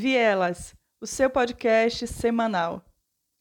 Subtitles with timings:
[0.00, 2.84] Vielas, o seu podcast semanal.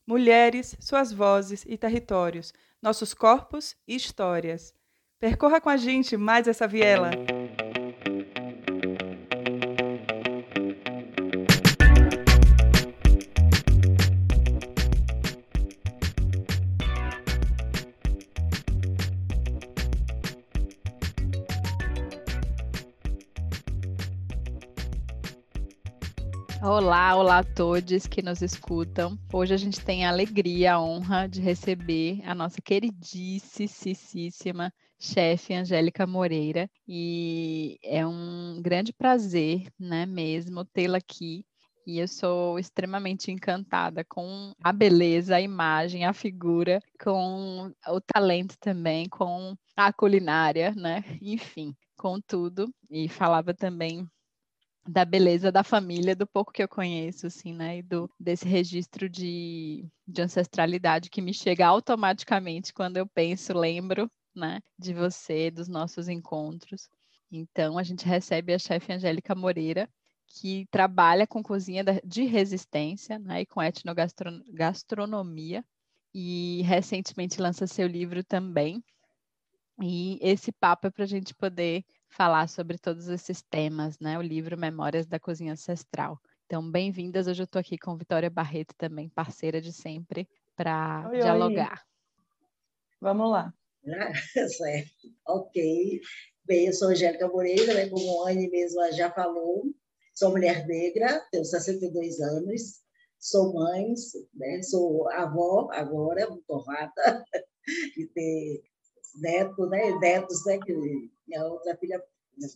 [0.08, 4.74] Mulheres, suas vozes e territórios, nossos corpos e histórias.
[5.20, 7.12] Percorra com a gente mais essa viela.
[27.20, 29.18] Olá, a todos que nos escutam.
[29.34, 36.06] Hoje a gente tem a alegria, a honra de receber a nossa queridíssima chefe Angélica
[36.06, 41.44] Moreira e é um grande prazer, né, mesmo tê-la aqui.
[41.88, 48.56] E eu sou extremamente encantada com a beleza, a imagem, a figura, com o talento
[48.60, 51.04] também, com a culinária, né?
[51.20, 52.72] Enfim, com tudo.
[52.92, 54.08] E falava também
[54.88, 57.80] da beleza da família, do pouco que eu conheço, assim, né?
[57.80, 64.10] E do, desse registro de, de ancestralidade que me chega automaticamente quando eu penso, lembro,
[64.34, 64.62] né?
[64.80, 66.90] De você, dos nossos encontros.
[67.32, 69.90] Então, a gente recebe a chefe Angélica Moreira,
[70.26, 73.42] que trabalha com cozinha de resistência, né?
[73.42, 75.64] E com etnogastronomia.
[76.14, 78.84] E recentemente lança seu livro também.
[79.82, 84.18] E esse papo é para a gente poder falar sobre todos esses temas, né?
[84.18, 86.20] O livro Memórias da Cozinha Ancestral.
[86.46, 87.28] Então, bem-vindas.
[87.28, 91.84] Hoje eu estou aqui com Vitória Barreto, também parceira de sempre, para dialogar.
[91.84, 91.88] Oi.
[93.02, 93.54] Vamos lá.
[93.86, 94.14] Ah,
[94.50, 95.08] certo.
[95.28, 96.02] Ok.
[96.46, 97.90] Bem, eu sou Angélica Moreira, né?
[97.90, 99.66] como a Anne mesmo já falou.
[100.14, 102.82] Sou mulher negra, tenho 62 anos,
[103.20, 103.94] sou mãe,
[104.34, 104.64] né?
[104.64, 107.24] sou avó agora, muito honrada
[107.96, 108.64] de ter
[109.20, 109.92] neto, né?
[110.00, 110.58] netos, né?
[110.60, 110.74] que
[111.28, 112.04] minha outra filha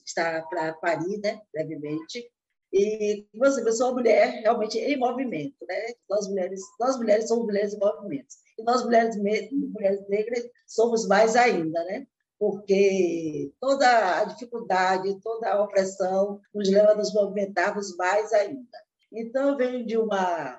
[0.06, 1.42] está para parir, né?
[1.54, 2.30] brevemente.
[2.74, 5.94] E você vê, sou mulher realmente em movimento, né?
[6.10, 8.28] Nós mulheres, nós mulheres somos mulheres em movimento.
[8.58, 12.08] E nós mulheres, mulheres negras somos mais ainda, né?
[12.40, 18.78] Porque toda a dificuldade, toda a opressão nos leva a nos movimentarmos mais ainda.
[19.12, 20.58] Então, eu venho de uma,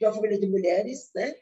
[0.00, 1.32] de uma família de mulheres, né?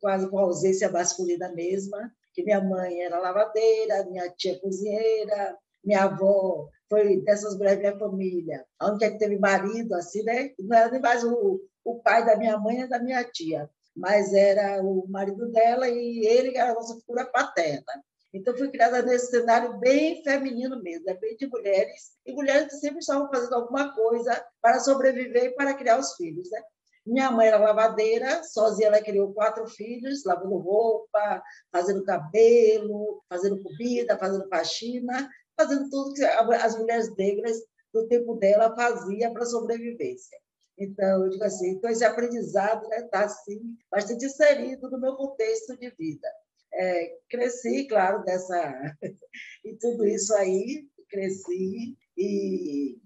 [0.00, 6.68] quase com ausência masculina mesma, que minha mãe era lavadeira, minha tia cozinheira, minha avó
[6.88, 10.50] foi dessas mulheres da minha família, a única que teve marido, assim, né?
[10.58, 14.32] Não era nem mais o, o pai da minha mãe nem da minha tia, mas
[14.32, 18.02] era o marido dela e ele era a nossa figura paterna.
[18.34, 21.14] Então, fui criada nesse cenário bem feminino mesmo, né?
[21.14, 25.74] bem de mulheres, e mulheres que sempre estavam fazendo alguma coisa para sobreviver e para
[25.74, 26.50] criar os filhos.
[26.50, 26.62] Né?
[27.04, 31.42] Minha mãe era lavadeira, sozinha ela criou quatro filhos, lavando roupa,
[31.72, 37.58] fazendo cabelo, fazendo comida, fazendo faxina, fazendo tudo que as mulheres negras
[37.92, 40.38] do tempo dela faziam para sobrevivência.
[40.78, 45.14] Então, eu digo assim, então esse aprendizado está né, tá, assim, bastante inserido no meu
[45.16, 46.28] contexto de vida.
[46.74, 48.96] É, cresci, claro, dessa
[49.64, 52.96] e tudo isso aí, cresci e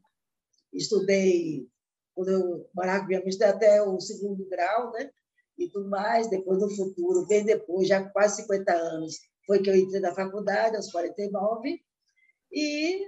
[0.72, 1.68] estudei
[2.16, 5.10] quando eu morava com minha mãe, até o segundo grau, né?
[5.58, 6.30] E tudo mais.
[6.30, 10.76] Depois, no futuro, bem depois, já quase 50 anos, foi que eu entrei na faculdade,
[10.76, 11.78] aos 49.
[12.50, 13.06] E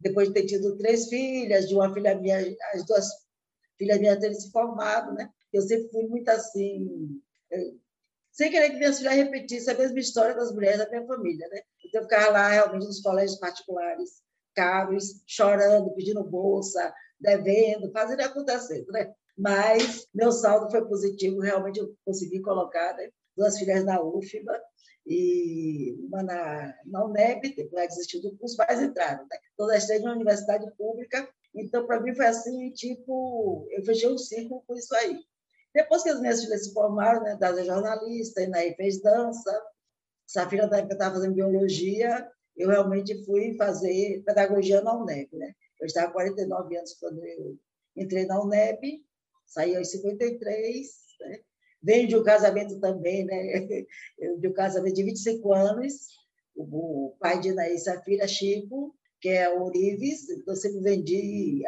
[0.00, 2.38] depois de ter tido três filhas, de uma filha minha,
[2.74, 3.06] as duas
[3.78, 5.30] filhas minhas terem se formado, né?
[5.52, 7.20] Eu sempre fui muito assim,
[8.32, 11.60] sem querer que minhas filhas repetissem a mesma história das mulheres da minha família, né?
[11.84, 14.22] Então, eu ficava lá realmente nos colégios particulares,
[14.54, 19.12] caros, chorando, pedindo bolsa, devendo, fazendo acontecer, né?
[19.36, 23.08] Mas meu saldo foi positivo, realmente eu consegui colocar né?
[23.36, 24.60] duas filhas na UFBA
[25.06, 29.22] e uma na, na UNEP, depois desistiu do curso, mas entraram.
[29.22, 29.38] Né?
[29.56, 31.28] Todas as três na universidade pública.
[31.54, 35.18] Então, para mim, foi assim, tipo, eu fechei um ciclo com isso aí.
[35.74, 39.62] Depois que as minhas filhas se formaram, né, Dada é jornalista, e aí fez dança,
[40.26, 45.54] Safira da época estava fazendo biologia, eu realmente fui fazer pedagogia na UNEP, né?
[45.80, 47.58] Eu estava com 49 anos quando eu
[47.96, 49.04] entrei na UNEP,
[49.46, 50.88] saí aos 53,
[51.20, 51.40] né?
[51.82, 53.86] Venho de um casamento também, né?
[54.38, 56.08] de um casamento de 25 anos,
[56.56, 61.62] o pai de Inaí Safira, Chico, que é o Orives, eu sempre vendi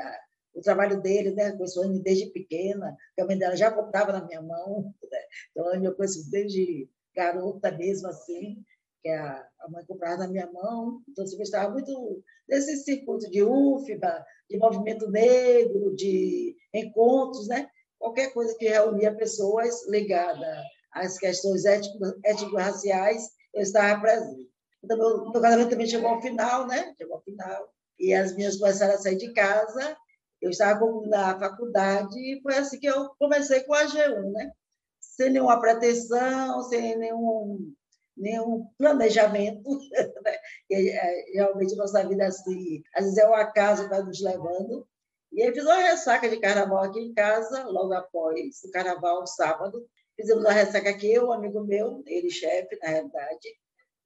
[0.53, 1.53] o trabalho dele, né?
[1.53, 5.19] Conheço desde pequena, a mãe dela já comprava na minha mão, né?
[5.51, 8.65] então eu conheço desde garota mesmo, assim,
[9.03, 11.03] que a, mãe comprava na minha mão.
[11.09, 17.69] Então, eu gostava muito desse circuito de UFBA, de movimento negro, de encontros, né?
[18.01, 24.51] qualquer coisa que reunia pessoas ligadas às questões étnico-raciais, eu estava presente.
[24.83, 26.95] Então, meu, meu casamento também chegou ao final, né?
[26.97, 27.71] Chegou ao final.
[27.99, 29.97] E as minhas começaram a sair de casa.
[30.41, 34.51] eu estava na faculdade e foi assim que eu comecei com a G1, né?
[34.99, 37.73] Sem nenhuma pretensão, sem nenhum,
[38.21, 39.69] nenhum planejamento.
[40.23, 40.37] Né?
[40.71, 44.87] É, realmente, nossa vida, assim, às vezes é o acaso que vai nos levando.
[45.33, 49.87] E aí fiz uma ressaca de carnaval aqui em casa, logo após o carnaval, sábado.
[50.17, 53.49] Fizemos uma ressaca aqui, um amigo meu, ele chefe, na realidade,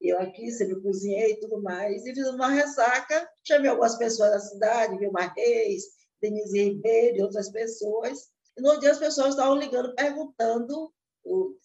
[0.01, 4.39] eu aqui sempre cozinhei e tudo mais, e fiz uma ressaca, chamei algumas pessoas da
[4.39, 5.85] cidade, Vilmar Reis,
[6.21, 10.93] Denise Ribeiro e outras pessoas, e no dia as pessoas estavam ligando, perguntando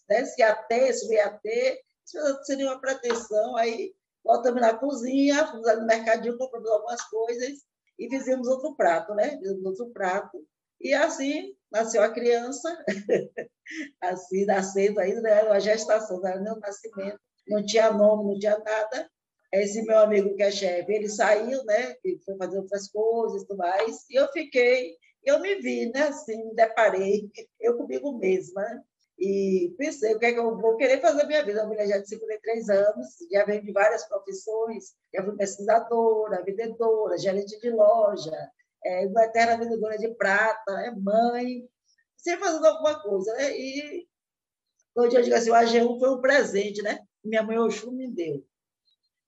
[0.10, 1.80] né, se ia ter, se ia ter,
[2.44, 7.60] seria uma pretensão, aí voltamos na cozinha, fomos ali no mercadinho, compramos algumas coisas
[7.98, 9.38] e fizemos outro prato, né?
[9.38, 10.46] Fizemos outro prato,
[10.80, 12.70] e assim nasceu a criança,
[14.02, 15.42] assim, nascendo ainda, né?
[15.42, 19.10] a gestação, não era nem nascimento, não tinha nome, não tinha nada.
[19.52, 21.96] Esse meu amigo que é chefe, ele saiu, né?
[22.04, 24.06] Ele foi fazer outras coisas e tudo mais.
[24.10, 26.04] E eu fiquei, eu me vi, né?
[26.04, 27.30] Assim, me deparei,
[27.60, 28.64] eu comigo mesma.
[29.20, 31.62] E pensei, o que é que eu vou querer fazer minha vida?
[31.62, 37.18] Uma mulher já de 53 anos, já veio de várias profissões, já fui pesquisadora, vendedora,
[37.18, 38.32] gerente de loja,
[38.86, 41.68] é, uma eterna vendedora de prata, é mãe,
[42.16, 43.58] sempre fazendo alguma coisa, né?
[43.58, 44.08] E
[44.94, 47.00] quando eu digo assim, o AG1 foi um presente, né?
[47.24, 48.44] minha mãe Oxum me deu.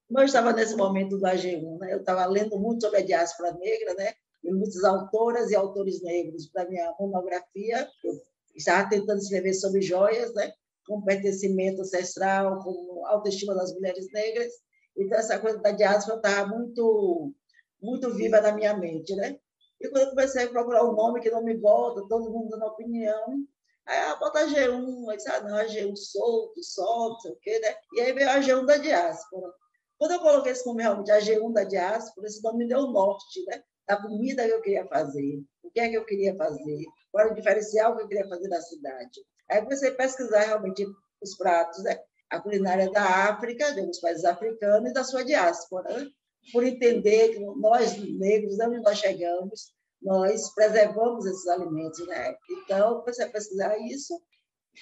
[0.10, 1.94] Eu estava nesse momento do AG1, né?
[1.94, 4.14] eu estava lendo muito sobre a diáspora negra, né?
[4.44, 7.88] e muitas autoras e autores negros para minha monografia.
[8.04, 8.14] Eu
[8.56, 10.52] estava tentando escrever sobre joias, né?
[10.88, 14.52] com pertencimento ancestral, com autoestima das mulheres negras.
[14.98, 17.34] Então, essa coisa da diáspora estava muito,
[17.82, 19.16] muito viva na minha mente.
[19.16, 19.38] Né?
[19.80, 22.66] E quando eu comecei a procurar um nome que não me volta, todo mundo dando
[22.66, 23.46] opinião,
[23.88, 27.40] Aí, ah, bota G1, aí disse, ah, não, a G1 solto, solto, não sei o
[27.42, 27.76] quê, né?
[27.94, 29.52] E aí veio a G1 da diáspora.
[29.98, 33.44] Quando eu coloquei esse nome realmente, a G1 da diáspora, esse nome me deu norte,
[33.48, 33.64] né?
[33.88, 37.34] Da comida que eu queria fazer, o que é que eu queria fazer, qual era
[37.34, 39.22] o diferencial que eu queria fazer na cidade.
[39.50, 40.86] Aí comecei a pesquisar realmente
[41.22, 42.00] os pratos, né?
[42.30, 46.10] A culinária da África, alguns países africanos e da sua diáspora, né?
[46.52, 52.36] por entender que nós, negros, onde nós chegamos, nós preservamos esses alimentos, né?
[52.50, 54.20] Então, comecei a pesquisar isso,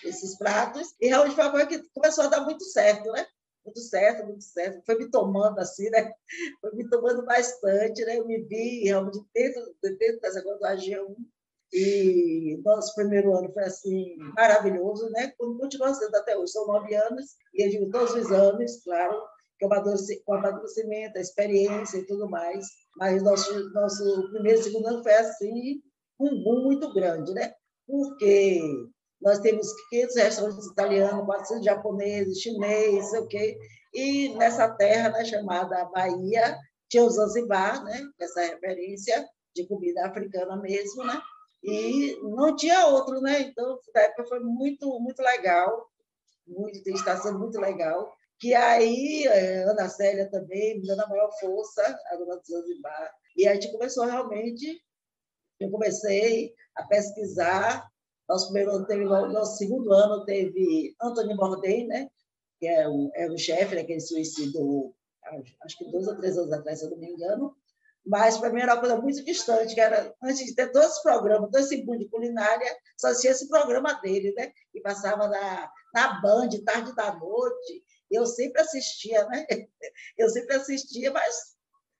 [0.05, 3.25] esses pratos, e realmente foi uma coisa que começou a dar muito certo, né?
[3.65, 4.81] Muito certo, muito certo.
[4.85, 6.13] Foi me tomando assim, né?
[6.61, 8.17] Foi me tomando bastante, né?
[8.17, 11.15] Eu me vi realmente dentro, dentro dessa coisa do AG1.
[11.71, 15.31] E nosso primeiro ano foi assim maravilhoso, né?
[15.37, 19.21] Continua sendo até hoje, são nove anos, e eu digo todos os anos, claro,
[19.59, 22.65] que o amadurecimento, a experiência e tudo mais.
[22.97, 25.81] Mas nosso, nosso primeiro e segundo ano foi assim,
[26.19, 27.53] um boom muito grande, né?
[27.85, 28.61] Porque
[29.21, 33.57] nós temos 500 restaurantes italianos, 400 japoneses, chineses, sei o quê.
[33.93, 36.57] E nessa terra né, chamada Bahia,
[36.89, 38.01] tinha o Zanzibar, né?
[38.19, 41.19] Essa referência de comida africana mesmo, né?
[41.63, 43.41] E não tinha outro, né?
[43.41, 45.89] Então, na época foi muito, muito legal,
[46.47, 48.13] muito, está sendo muito legal.
[48.39, 53.45] Que aí é, Ana Célia também me dando a maior força, a dona Zanzibar, e
[53.47, 54.81] a gente começou realmente,
[55.59, 57.85] eu comecei a pesquisar,
[58.29, 62.09] nosso primeiro ano teve, nosso segundo ano teve Antônio Bordem, né,
[62.59, 64.95] que é o, é o chefe, né, que ele suicidou,
[65.61, 67.53] acho que dois ou três anos atrás, se eu não me engano,
[68.05, 71.01] mas para mim era uma coisa muito distante, que era, antes de ter todos os
[71.01, 74.51] programas, todo esse boom de culinária, só tinha esse programa dele, né?
[74.71, 79.45] que passava na, na Band, tarde da noite, eu sempre assistia, né?
[80.17, 81.55] Eu sempre assistia, mas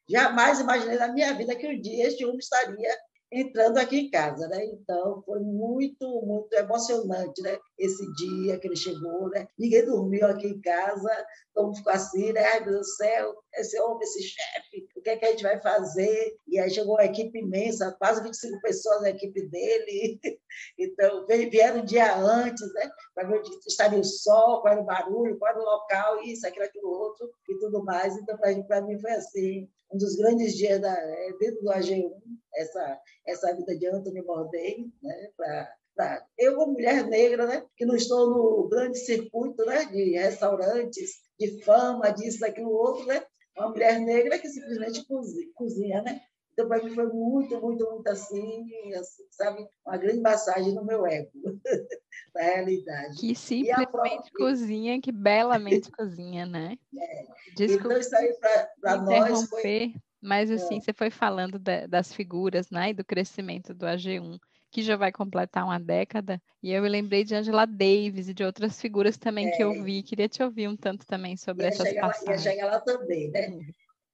[0.10, 2.98] jamais imaginei na minha vida que um dia este homem estaria
[3.32, 4.66] entrando aqui em casa, né?
[4.66, 7.58] Então foi muito, muito emocionante, né?
[7.78, 9.48] Esse dia que ele chegou, né?
[9.58, 11.10] Ninguém dormiu aqui em casa,
[11.54, 12.44] todo mundo ficou assim, né?
[12.44, 15.44] Ai, meu Deus do céu, esse homem, esse chefe, o que é que a gente
[15.44, 16.36] vai fazer?
[16.48, 20.20] E aí chegou uma equipe imensa, quase 25 pessoas na equipe dele.
[20.78, 22.90] Então, vieram um dia antes, né?
[23.14, 26.46] Para ver onde estaria o sol, qual era o barulho, qual era o local, isso,
[26.46, 28.18] aquilo, aquilo outro e tudo mais.
[28.18, 32.12] Então, para mim foi assim, um dos grandes dias da, é, dentro do AG1,
[32.56, 35.30] essa, essa vida de Anthony Bourdain, né?
[35.36, 41.12] Pra, eu, como mulher negra, né, que não estou no grande circuito né, de restaurantes,
[41.38, 43.22] de fama, disso, daquilo, outro, né,
[43.58, 45.06] uma mulher negra que simplesmente
[45.54, 46.22] cozinha né?
[46.60, 49.66] Então, para mim, foi muito, muito, muito assim, assim, sabe?
[49.86, 51.32] Uma grande massagem no meu ego,
[52.36, 53.16] na realidade.
[53.16, 54.22] Que simplesmente própria...
[54.38, 56.76] cozinha, que belamente cozinha, né?
[56.98, 57.24] É.
[57.56, 58.36] Desculpa então, isso aí
[58.82, 59.94] para nós foi...
[60.22, 60.82] Mas, assim, é.
[60.82, 62.90] você foi falando das figuras, né?
[62.90, 64.38] E do crescimento do AG1
[64.72, 66.40] que já vai completar uma década.
[66.62, 69.52] E eu me lembrei de Angela Davis e de outras figuras também é.
[69.52, 70.04] que eu vi.
[70.04, 72.26] Queria te ouvir um tanto também sobre ia essas passagens.
[72.28, 73.60] Lá, ia chegar lá também, né?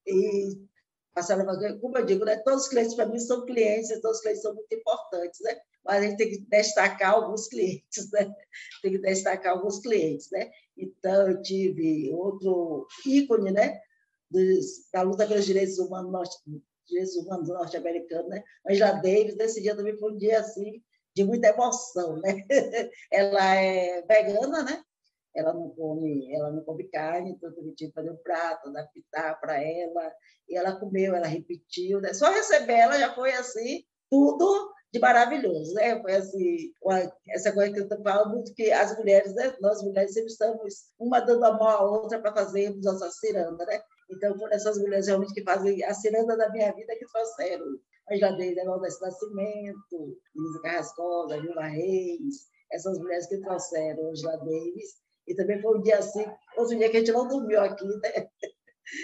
[0.07, 0.65] E
[1.15, 2.35] passaram a como eu digo, né?
[2.39, 5.57] todos os clientes para mim são clientes, todos os clientes são muito importantes, né?
[5.85, 8.29] Mas a gente tem que destacar alguns clientes, né?
[8.81, 10.51] Tem que destacar alguns clientes, né?
[10.77, 13.79] Então, eu tive outro ícone, né?
[14.29, 16.37] Dos, da luta pelos direitos humanos, norte,
[16.85, 18.43] direitos humanos norte-americanos, né?
[18.69, 20.83] Angela Davis, nesse dia também foi um dia, assim,
[21.15, 22.45] de muita emoção, né?
[23.09, 24.83] Ela é vegana, né?
[25.35, 29.39] Ela não come, ela não come carne, então eu tive que fazer um prato, adaptar
[29.39, 30.11] para ela,
[30.47, 32.13] e ela comeu, ela repetiu, né?
[32.13, 36.01] Só receber ela já foi assim, tudo de maravilhoso, né?
[36.01, 36.99] Foi assim, uma,
[37.29, 39.53] essa coisa que eu estou falando, que as mulheres, né?
[39.59, 43.81] Nós mulheres sempre estamos uma dando a mão à outra para fazermos nossa ciranda, né?
[44.09, 47.65] Então, foram essas mulheres realmente que fazem a ciranda da minha vida que trouxeram.
[48.07, 55.35] A Jadeira Valdez Nascimento, Lisa Carrascosa, Vilma Reis, essas mulheres que trouxeram Angela Davis e
[55.35, 56.25] também foi um dia assim,
[56.57, 58.29] outro dia que a gente não dormiu aqui, né?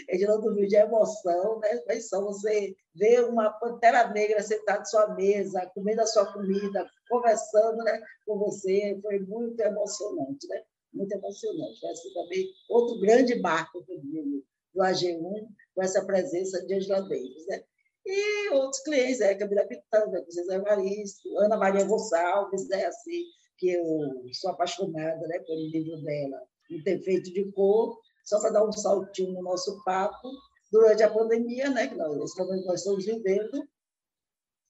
[0.10, 1.82] A gente não dormiu de emoção, né?
[1.88, 6.88] Mas só você ver uma pantera negra sentada à sua mesa, comendo a sua comida,
[7.10, 10.62] conversando né, com você, foi muito emocionante, né?
[10.94, 11.86] Muito emocionante.
[11.88, 17.48] Acho que também outro grande marco comigo do AG1, com essa presença de Angela Davis,
[17.48, 17.64] né?
[18.06, 22.86] E outros clientes, é, Camila Pitanga, José Evaristo, Ana Maria Gonçalves, né?
[22.86, 23.24] Assim,
[23.62, 26.42] que eu sou apaixonada né, pelo livro dela,
[26.72, 30.32] Um Defeito de Cor, só para dar um saltinho no nosso papo,
[30.72, 32.32] durante a pandemia, né, que nós,
[32.74, 33.70] estamos vivendo,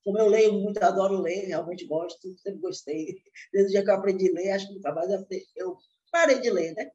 [0.04, 3.16] como eu leio muito, adoro ler, realmente gosto, sempre gostei.
[3.54, 5.10] Desde o dia que eu aprendi a ler, acho que nunca mais
[5.56, 5.78] eu
[6.12, 6.92] parei de ler, né?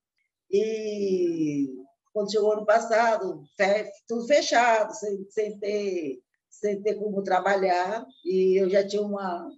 [0.51, 1.73] E
[2.13, 3.43] quando chegou ano passado,
[4.07, 6.19] tudo fechado, sem, sem, ter,
[6.51, 9.49] sem ter como trabalhar, e eu já tinha uma,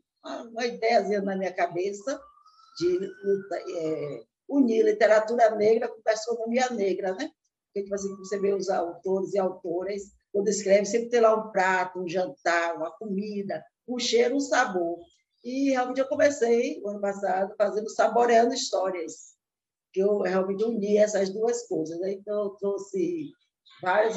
[0.53, 2.21] uma ideia na minha cabeça
[2.79, 3.11] de
[3.77, 7.31] é, unir literatura negra com gastronomia negra, né?
[7.67, 11.51] Porque tipo assim, você vê os autores e autoras, quando escreve, sempre tem lá um
[11.51, 14.99] prato, um jantar, uma comida, um cheiro, um sabor.
[15.45, 19.37] E realmente eu comecei, o ano passado, fazendo Saboreando Histórias,
[19.93, 21.99] que eu realmente uni essas duas coisas.
[22.01, 22.13] Né?
[22.13, 23.31] Então, eu trouxe
[23.81, 24.17] várias,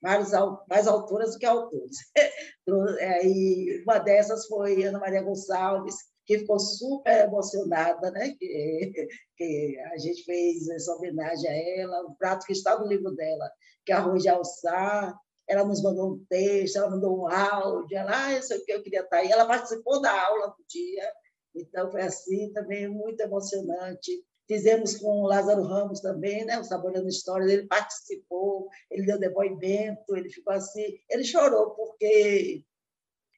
[0.00, 0.30] várias,
[0.68, 1.96] mais autoras do que autores.
[3.00, 8.34] É, e uma dessas foi Ana Maria Gonçalves, que ficou super emocionada, né?
[8.38, 8.92] que,
[9.36, 13.50] que a gente fez essa homenagem a ela, o prato que está no livro dela,
[13.84, 15.16] que é arroz de alçar,
[15.48, 18.72] ela nos mandou um texto, ela mandou um áudio, ela, ah, eu sei o que
[18.72, 21.12] eu queria estar aí, ela participou da aula do dia,
[21.54, 24.24] então foi assim também muito emocionante.
[24.48, 26.58] Fizemos com o Lázaro Ramos também, né?
[26.58, 32.64] o Saboreando Histórias, ele participou, ele deu depoimento, ele ficou assim, ele chorou, porque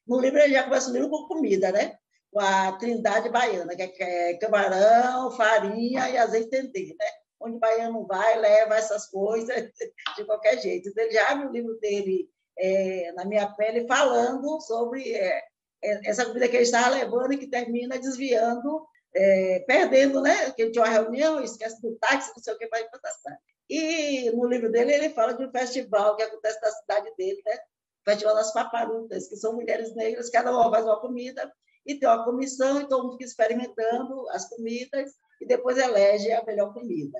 [0.07, 1.99] no livro ele já começa o livro com comida, né?
[2.35, 7.07] Com a trindade baiana, que é camarão, farinha e azeite dendê, né?
[7.41, 9.55] Onde o baiano vai, leva essas coisas
[10.17, 10.91] de qualquer jeito.
[10.97, 15.43] Ele já abre o livro dele é, na minha pele falando sobre é,
[15.85, 20.51] é essa comida que ele estava levando e que termina desviando, é, perdendo, né?
[20.51, 23.39] Que tinha uma reunião, esquece do táxi, não sei o que, vai protestar.
[23.71, 27.57] E no livro dele ele fala de um festival que acontece na cidade dele, né?
[28.05, 31.49] Festival das Paparutas, que são mulheres negras, cada uma faz uma comida
[31.87, 36.45] e tem uma comissão e todo mundo fica experimentando as comidas e depois elege a
[36.45, 37.19] melhor comida.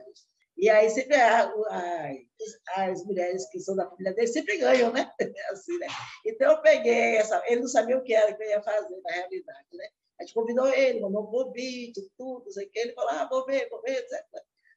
[0.57, 5.11] E aí sempre a, a, as mulheres que são da família dele sempre ganham, né?
[5.51, 5.89] Assim, né?
[6.25, 9.13] Então eu peguei essa, ele não sabia o que era que eu ia fazer na
[9.13, 9.89] realidade, né?
[10.19, 13.69] A gente convidou ele, mandou um convite, tudo, sei que ele falou, ah, vou ver,
[13.69, 14.25] vou ver, etc.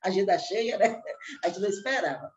[0.01, 1.01] Agenda cheia, né?
[1.45, 2.31] A gente não esperava.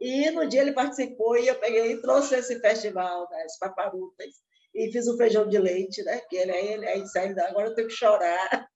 [0.00, 4.34] E no dia ele participou e eu peguei e trouxe esse festival das paparutas
[4.74, 6.20] e fiz o feijão de leite, né?
[6.28, 8.68] Que ele, ele aí saindo, agora eu tenho que chorar.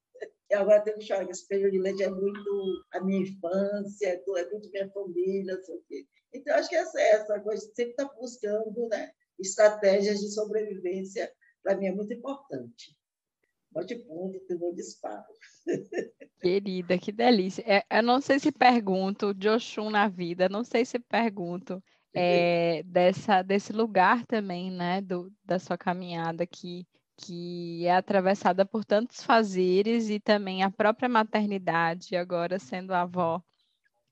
[0.49, 4.07] E agora eu tenho que chorar, esse feijão de leite é muito a minha infância,
[4.07, 6.07] é, é muito minha família, sei o quê.
[6.33, 9.11] Então, acho que essa, essa coisa, sempre está buscando né,
[9.41, 11.33] estratégias de sobrevivência,
[11.65, 12.97] para mim é muito importante.
[13.73, 15.25] Pode ponto, um disparo.
[16.41, 17.65] Querida, que delícia.
[17.67, 21.83] É, eu não sei se pergunto de Oxum na vida, não sei se pergunto
[22.19, 26.87] é, dessa, desse lugar também, né, do, da sua caminhada que,
[27.19, 33.43] que é atravessada por tantos fazeres e também a própria maternidade, agora sendo avó,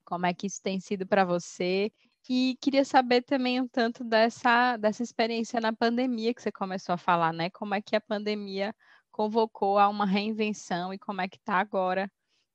[0.05, 1.91] como é que isso tem sido para você?
[2.29, 6.99] E queria saber também um tanto dessa, dessa experiência na pandemia que você começou a
[6.99, 7.49] falar, né?
[7.51, 8.75] Como é que a pandemia
[9.11, 12.11] convocou a uma reinvenção e como é que está agora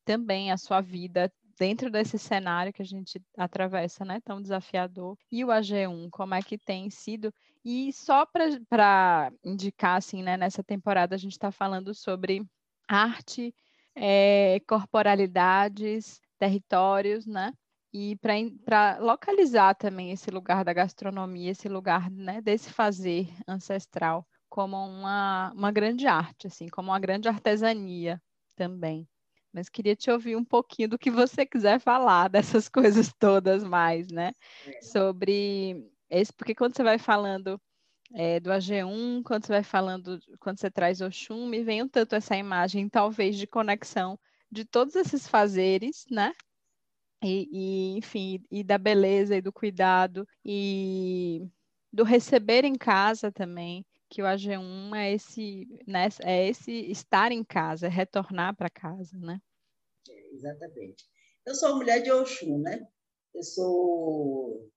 [0.05, 5.43] também a sua vida dentro desse cenário que a gente atravessa, né, tão desafiador, e
[5.43, 7.33] o AG1, como é que tem sido?
[7.63, 12.43] E só para indicar, assim, né, nessa temporada a gente está falando sobre
[12.87, 13.53] arte,
[13.95, 17.51] é, corporalidades, territórios, né?
[17.93, 18.15] e
[18.63, 25.51] para localizar também esse lugar da gastronomia, esse lugar né, desse fazer ancestral como uma,
[25.55, 28.21] uma grande arte, assim, como uma grande artesania
[28.55, 29.07] também.
[29.53, 32.29] Mas queria te ouvir um pouquinho do que você quiser falar
[32.59, 34.33] dessas coisas todas mais, né?
[34.65, 34.81] É.
[34.81, 37.59] Sobre esse, porque quando você vai falando
[38.13, 42.15] é, do AG1, quando você vai falando, quando você traz Oxum, me vem um tanto
[42.15, 44.19] essa imagem, talvez, de conexão
[44.51, 46.33] de todos esses fazeres, né?
[47.23, 51.45] E, e, enfim, e da beleza e do cuidado e
[51.91, 57.43] do receber em casa também, que o AG1 é esse, né, é esse estar em
[57.43, 59.39] casa, é retornar para casa, né?
[60.09, 61.05] É, exatamente.
[61.45, 62.87] Eu sou mulher de Oxum, né?
[63.33, 64.69] Eu sou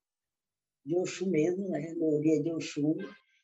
[0.84, 1.94] de Oxum mesmo, né?
[1.98, 2.94] Maioria de Oxum.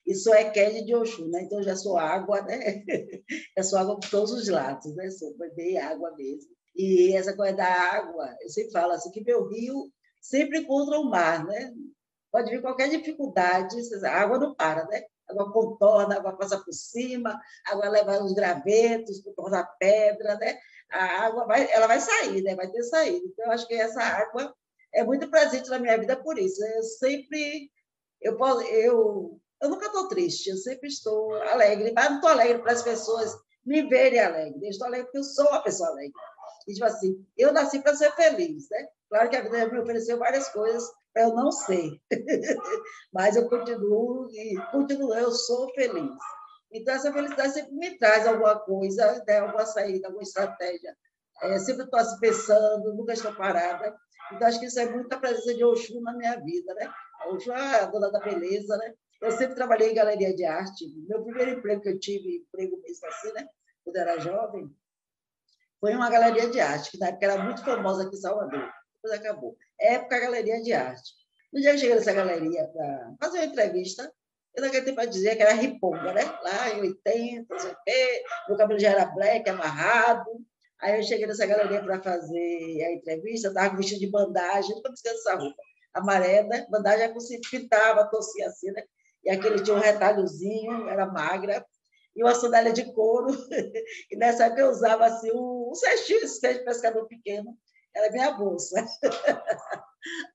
[0.07, 1.43] E sou Equede de Oxum, né?
[1.43, 2.85] Então já sou água, né?
[3.57, 5.11] Eu sou água por todos os lados, né?
[5.11, 6.51] Sou bem água mesmo.
[6.77, 9.91] E essa coisa da água, eu sempre falo assim, que meu rio
[10.21, 11.75] sempre encontra o mar, né?
[12.31, 15.03] Pode vir qualquer dificuldade, a água não para, né?
[15.31, 20.59] Água contorna, água passa por cima, água leva os gravetos, contorna a pedra, né?
[20.91, 22.55] A água vai, ela vai sair, né?
[22.55, 23.27] Vai ter saído.
[23.27, 24.55] Então, eu acho que essa água
[24.93, 26.65] é muito presente na minha vida por isso.
[26.65, 27.71] Eu sempre,
[28.21, 28.39] eu,
[28.71, 32.83] eu, eu nunca estou triste, eu sempre estou alegre, mas não estou alegre para as
[32.83, 34.65] pessoas me verem alegre.
[34.65, 36.13] Eu estou alegre porque eu sou uma pessoa alegre.
[36.67, 38.89] E, tipo assim, eu nasci para ser feliz, né?
[39.09, 40.85] Claro que a vida me ofereceu várias coisas
[41.19, 42.01] eu não ser,
[43.13, 46.13] mas eu continuo e continuo, eu sou feliz.
[46.71, 49.39] Então, essa felicidade sempre me traz alguma coisa, né?
[49.39, 50.97] alguma saída, alguma estratégia.
[51.43, 53.97] É, sempre estou assim, pensando, nunca estou parada.
[54.33, 56.93] Então, acho que isso é muita presença de Oxum na minha vida, né?
[57.29, 58.95] Oxum é a dona da beleza, né?
[59.21, 60.85] Eu sempre trabalhei em galeria de arte.
[61.09, 63.49] Meu primeiro emprego que eu tive, emprego mesmo assim, né?
[63.83, 64.71] Quando era jovem,
[65.81, 68.71] foi uma galeria de arte, que na época era muito famosa aqui em Salvador.
[68.95, 69.57] Depois acabou.
[69.81, 71.13] Época Galeria de Arte.
[71.53, 74.13] No dia que cheguei nessa galeria para fazer uma entrevista,
[74.55, 76.25] eu naquele tempo dizia que era riponga, né?
[76.43, 80.31] Lá em 80, não sei o quê, meu cabelo já era black, amarrado.
[80.81, 84.97] Aí eu cheguei nessa galeria para fazer a entrevista, estava vestido de bandagem, nunca me
[85.03, 85.63] dessa roupa.
[85.95, 88.83] Amarela, bandagem é como se pintava, torcia assim, né?
[89.25, 91.65] E aquele tinha um retalhozinho, era magra,
[92.15, 93.29] e uma sandália de couro.
[94.11, 97.57] E nessa época eu usava assim, um, um cestinho, esse de pescador pequeno,
[97.95, 98.85] era minha bolsa.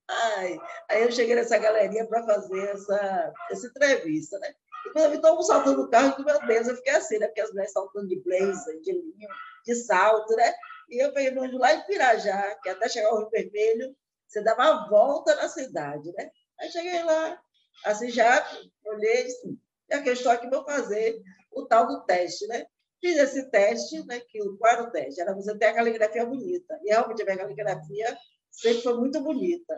[0.08, 0.58] Ai,
[0.90, 4.54] aí eu cheguei nessa galeria para fazer essa, essa entrevista, né?
[4.86, 7.26] E quando eu vi todo mundo saltando no carro, meu Deus, eu fiquei assim, né?
[7.26, 9.28] Porque as mulheres saltando de blazer, de linho,
[9.64, 10.52] de salto, né?
[10.90, 14.64] E eu peguei no lá em Pirajá, que até chegar ao Rio Vermelho, você dava
[14.64, 16.30] a volta na cidade, né?
[16.60, 17.40] Aí cheguei lá,
[17.84, 18.46] assim, já
[18.84, 19.58] olhei e
[19.90, 22.66] já que eu estou aqui, vou fazer o tal do teste, né?
[23.04, 24.18] Fiz esse teste, né?
[24.20, 25.20] Que, qual era o teste?
[25.20, 26.80] Era você ter a caligrafia bonita.
[26.82, 28.18] E realmente a minha caligrafia
[28.50, 29.76] sempre foi muito bonita.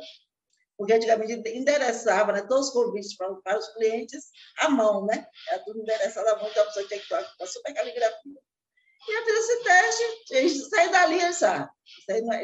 [0.77, 4.27] Porque antigamente endereçava né, todos os convites para, para os clientes
[4.59, 5.27] à mão, né?
[5.51, 8.41] Era tudo endereçado à mão, então a pessoa tinha que estar com a super caligrafia.
[9.09, 11.69] E eu fiz esse teste, saí dali, sabe?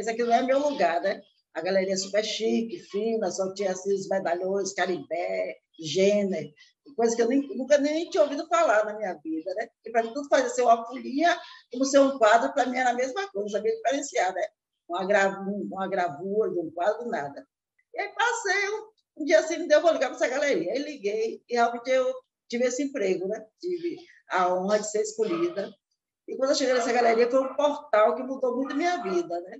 [0.00, 1.22] Isso aqui não é meu lugar, né?
[1.54, 6.52] A galeria super chique, fina, só tinha os medalhões, caribé, gênero,
[6.96, 9.66] coisa que eu nem, nunca nem tinha ouvido falar na minha vida, né?
[9.66, 11.38] Porque para mim tudo fazia ser uma folia,
[11.70, 14.42] como ser um quadro, para mim era a mesma coisa, não sabia diferenciar, né?
[14.88, 17.46] Uma, gravu, uma gravura de um quadro, nada.
[17.94, 20.72] E aí passei, um, um dia assim, me deu, vou ligar para essa galeria.
[20.72, 22.12] Aí liguei e realmente eu
[22.48, 23.44] tive esse emprego, né?
[23.60, 23.96] Tive
[24.30, 25.72] a honra de ser escolhida.
[26.28, 29.40] E quando eu cheguei nessa galeria, foi um portal que mudou muito a minha vida,
[29.40, 29.58] né?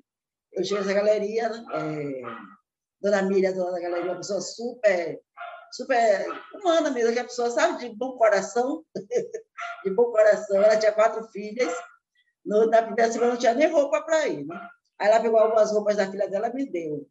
[0.53, 1.65] Eu cheguei nessa galeria, né?
[1.75, 2.23] é,
[3.01, 5.21] Dona Miriam, dona da galeria, uma pessoa super
[5.73, 8.85] super humana mesmo, que a pessoa sabe de bom coração,
[9.85, 10.63] de bom coração.
[10.63, 11.73] Ela tinha quatro filhas,
[12.45, 14.47] no, na primeira semana não tinha nem roupa para ir.
[14.47, 14.69] Né?
[15.01, 17.09] Aí ela pegou algumas roupas da filha dela e me deu.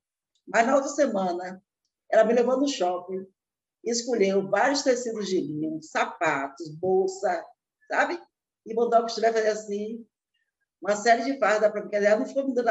[0.48, 1.62] Mas na outra semana,
[2.10, 3.26] ela me levou no shopping
[3.84, 7.44] e escolheu vários tecidos de linho, sapatos, bolsa,
[7.90, 8.22] sabe?
[8.66, 10.06] E mandou a costureira fazer assim,
[10.82, 12.70] uma série de fardas para porque ela não ficou me dando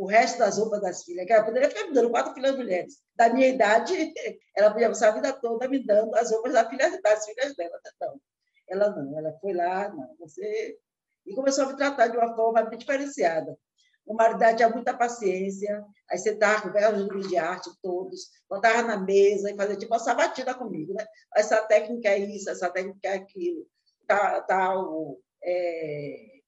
[0.00, 2.94] o resto das roupas das filhas, que ela poderia ficar me dando quatro filhas mulheres.
[3.14, 3.92] Da minha idade,
[4.56, 7.78] ela podia passar a vida toda me dando as roupas das filhas, das filhas dela.
[8.00, 8.20] Não,
[8.66, 10.78] ela não, ela foi lá, não, você...
[11.26, 13.58] E começou a me tratar de uma forma diferenciada.
[14.06, 18.96] O marido tinha muita paciência, aí sentava com os livros de arte todos, botava na
[18.96, 21.04] mesa e fazia tipo uma sabatina comigo, né?
[21.36, 23.66] Essa técnica é isso, essa técnica é aquilo,
[24.06, 26.39] tal, tal é,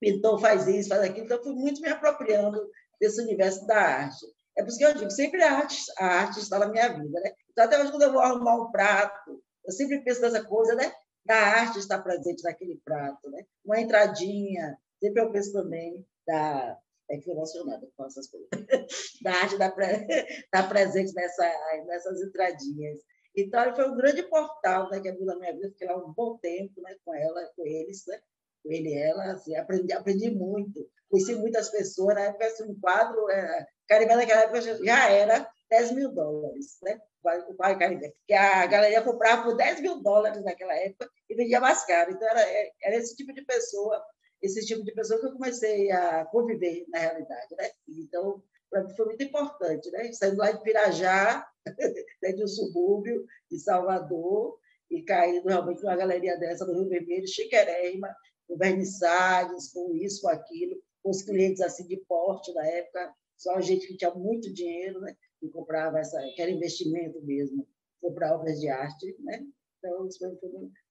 [0.00, 1.26] pintor faz isso, faz aquilo.
[1.26, 2.60] Então, fui muito me apropriando
[3.00, 4.26] desse universo da arte.
[4.56, 7.20] É por isso que eu digo, sempre a arte, a arte está na minha vida.
[7.20, 7.32] Né?
[7.50, 10.92] Então, até hoje, quando eu vou arrumar um prato, eu sempre penso nessa coisa né?
[11.24, 13.30] da arte estar presente naquele prato.
[13.30, 13.44] Né?
[13.64, 16.76] Uma entradinha, sempre eu penso também da,
[17.10, 18.48] é que emocionada com essas coisas.
[19.22, 20.06] da arte da, pre...
[20.52, 21.50] da presente nessa,
[21.86, 22.98] nessas entradinhas.
[23.36, 26.36] Então, foi um grande portal né, que abriu na minha vida, fiquei lá um bom
[26.38, 28.20] tempo né, com ela, com eles, né?
[28.64, 30.88] Ele ela, assim, aprendi, aprendi muito.
[31.08, 36.12] Conheci muitas pessoas, na época, assim, um quadro, é, naquela época já era 10 mil
[36.12, 37.00] dólares, né?
[37.48, 41.60] o Pai Caribe, que a galera comprava por 10 mil dólares naquela época e vendia
[41.60, 42.12] mais caro.
[42.12, 42.40] Então, era,
[42.82, 44.02] era esse tipo de pessoa,
[44.40, 47.54] esse tipo de pessoa que eu comecei a conviver, na realidade.
[47.58, 47.70] Né?
[47.88, 50.12] Então, para mim foi muito importante, né?
[50.12, 51.46] Saindo lá de Pirajá,
[52.36, 54.58] de um subúrbio de Salvador,
[54.90, 58.14] e caindo realmente numa galeria dessa no Rio Vermelho, chiquerérrima,
[58.50, 63.60] com vernissagens, com isso, com aquilo, com os clientes assim de porte na época, só
[63.60, 65.16] gente que tinha muito dinheiro, né?
[65.38, 67.66] que comprava essa, que era investimento mesmo,
[68.00, 69.42] comprar obras de arte, né?
[69.78, 70.30] Então, isso foi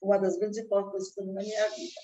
[0.01, 2.01] uma das grandes importâncias também na minha vida.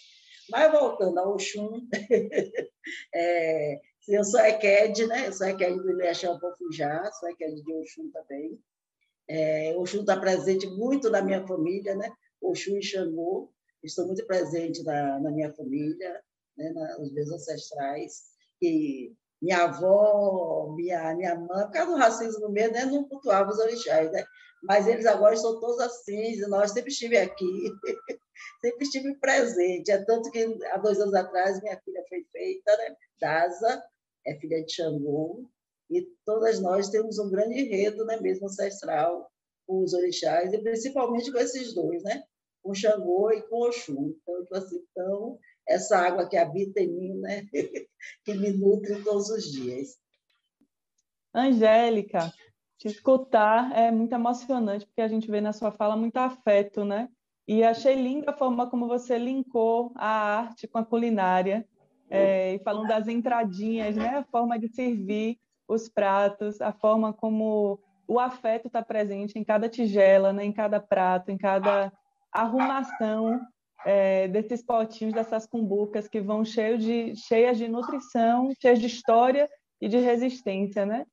[0.49, 1.87] Mas voltando ao Oxum,
[3.15, 5.27] é, eu sou Eked, né?
[5.27, 8.59] Eu sou Eked do Ilhéchão Pofujá, sou Eked de Oxum também.
[9.27, 12.11] É, Oxum está presente muito na minha família, né?
[12.39, 13.51] Oxum e Xangô,
[13.85, 16.21] estou muito presente na, na minha família,
[16.57, 16.71] né?
[16.99, 18.23] nos meus ancestrais,
[18.61, 23.59] e minha avó, minha, minha mãe, por causa do racismo mesmo, né, não cultuavam os
[23.59, 24.23] orixás, né?
[24.63, 27.45] Mas eles agora estão todos assim, nós sempre estive aqui,
[28.61, 29.91] sempre estive presente.
[29.91, 32.95] É tanto que há dois anos atrás minha filha foi feita, né?
[33.19, 33.83] Daza,
[34.25, 35.47] é filha de Xangô,
[35.89, 39.29] e todas nós temos um grande enredo, né, mesmo ancestral,
[39.67, 42.23] com os orixás, e principalmente com esses dois, né?
[42.65, 44.15] Com Xangô e com Oxum.
[44.21, 47.45] Então, tipo assim, então essa água que habita em mim, né?
[48.25, 49.99] que me nutre todos os dias.
[51.33, 52.33] Angélica,
[52.79, 57.07] te escutar é muito emocionante, porque a gente vê na sua fala muito afeto, né?
[57.47, 61.67] E achei linda a forma como você linkou a arte com a culinária,
[62.09, 64.17] é, e falando das entradinhas, né?
[64.17, 69.67] A forma de servir os pratos, a forma como o afeto está presente em cada
[69.67, 70.45] tigela, né?
[70.45, 71.91] em cada prato, em cada
[72.41, 73.39] arrumação
[73.85, 79.49] é, desses potinhos, dessas cumbucas que vão cheio de, cheias de nutrição, cheias de história
[79.79, 81.05] e de resistência, né?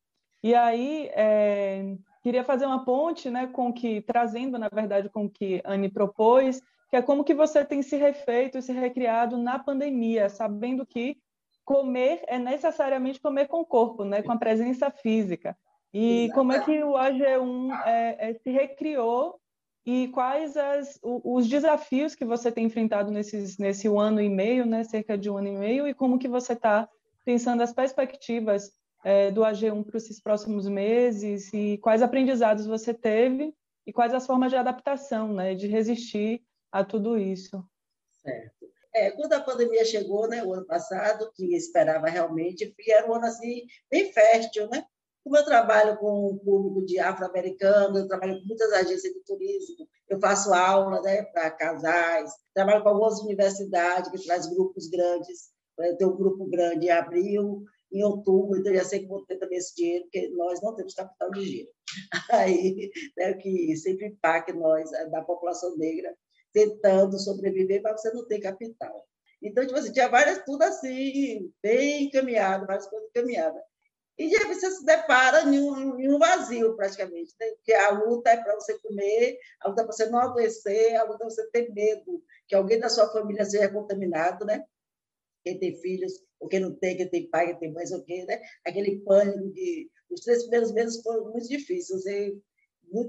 [0.43, 5.63] E aí, é, queria fazer uma ponte, né, com que, trazendo, na verdade, com que
[5.65, 10.29] Anne propôs, que é como que você tem se refeito e se recriado na pandemia,
[10.29, 11.17] sabendo que
[11.65, 15.57] comer é necessariamente comer com o corpo, né, com a presença física.
[15.95, 19.39] E como é que o AG1 é, é, se recriou
[19.85, 24.85] e quais as, os desafios que você tem enfrentado nesses, nesse ano e meio, né,
[24.85, 26.89] cerca de um ano e meio, e como que você está
[27.25, 28.73] pensando as perspectivas
[29.05, 33.53] é, do AG1 para esses próximos meses e quais aprendizados você teve
[33.85, 37.65] e quais as formas de adaptação, né, de resistir a tudo isso.
[38.23, 38.71] Certo.
[38.95, 43.27] É, quando a pandemia chegou, né, o ano passado, que esperava realmente, era um ano
[43.27, 44.85] assim bem fértil, né?
[45.25, 49.87] Como eu trabalho com o público de afro-americano, eu trabalho com muitas agências de turismo,
[50.09, 55.53] eu faço aula né, para casais, trabalho com algumas universidades que traz grupos grandes.
[55.79, 59.39] Eu tenho um grupo grande em abril, em outubro, então já sei que vou ter
[59.39, 61.69] também esse dinheiro, porque nós não temos capital de giro.
[62.33, 66.15] Aí, né, que sempre impacta nós, da população negra,
[66.53, 69.07] tentando sobreviver, mas você não tem capital.
[69.43, 73.63] Então, tipo assim, tinha várias, tudo assim, bem encaminhado, várias coisas encaminhadas.
[74.19, 77.47] E de você se depara em um, em um vazio, praticamente, né?
[77.53, 81.05] porque a luta é para você comer, a luta é para você não adoecer, a
[81.05, 84.65] luta é para você ter medo que alguém da sua família seja contaminado, né?
[85.43, 88.25] Quem tem filhos, ou quem não tem, quem tem pai, quem tem mãe, ou quem,
[88.27, 88.41] né?
[88.65, 89.91] Aquele pânico de...
[90.11, 92.43] Os três primeiros meses foram muito difíceis, eu,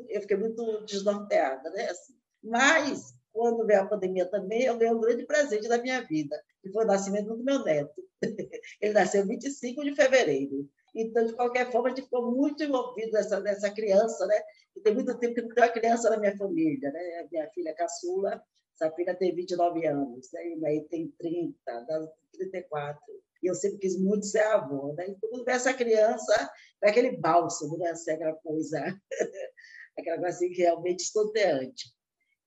[0.07, 1.89] eu fiquei muito desnorteada, né?
[1.89, 2.13] Assim.
[2.41, 6.71] Mas, quando veio a pandemia também, eu ganhei um grande presente da minha vida, que
[6.71, 8.01] foi o nascimento do meu neto.
[8.81, 10.69] Ele nasceu 25 de fevereiro.
[10.95, 14.39] Então, de qualquer forma, a gente ficou muito envolvido nessa, nessa criança, né?
[14.75, 17.27] E tem muito tempo que não tem uma criança na minha família, né?
[17.31, 18.43] Minha filha caçula,
[18.75, 20.75] essa filha tem 29 anos, né?
[20.75, 23.01] E tem 30, dá 34.
[23.41, 25.05] E eu sempre quis muito ser avó, né?
[25.07, 26.51] Então, quando vê essa criança,
[26.81, 27.89] é aquele bálsamo, né?
[27.89, 28.79] Assim, aquela coisa,
[29.97, 31.93] aquela coisa assim, realmente estonteante.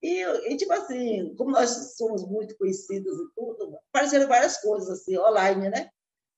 [0.02, 5.16] E, e, tipo assim, como nós somos muito conhecidos e tudo, apareceram várias coisas assim,
[5.18, 5.90] online, né?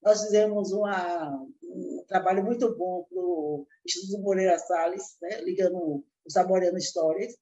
[0.03, 1.31] Nós fizemos uma,
[1.63, 7.37] um trabalho muito bom para o Instituto Moreira Salles, né, ligando o Saboreando Histórias,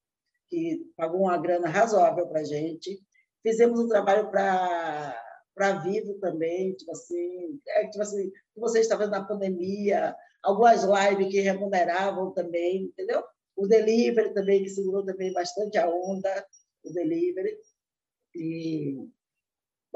[0.48, 3.00] que pagou uma grana razoável para a gente.
[3.42, 5.22] Fizemos um trabalho para
[5.54, 11.32] para Vivo também, tipo assim, é, tipo assim, que você estava na pandemia, algumas lives
[11.32, 13.24] que remuneravam também, entendeu?
[13.56, 16.46] O delivery também, que segurou também bastante a onda,
[16.84, 17.56] o delivery.
[18.34, 19.08] E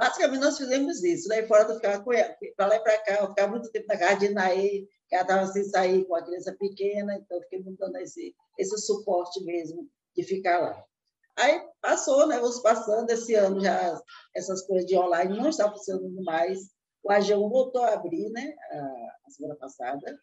[0.00, 1.28] Basicamente, nós fizemos isso.
[1.28, 3.86] Daí fora, eu ficava com ela, para lá e para cá, eu ficava muito tempo
[3.86, 7.42] na casa de Inaê, que ela estava sem sair com a criança pequena, então eu
[7.42, 9.86] fiquei dando esse, esse suporte mesmo
[10.16, 10.84] de ficar lá.
[11.36, 12.38] Aí passou, né?
[12.38, 14.00] Vamos passando, esse ano já
[14.34, 16.60] essas coisas de online não estão funcionando mais.
[17.04, 18.54] O AGU voltou a abrir, né?
[18.72, 20.18] A, semana passada,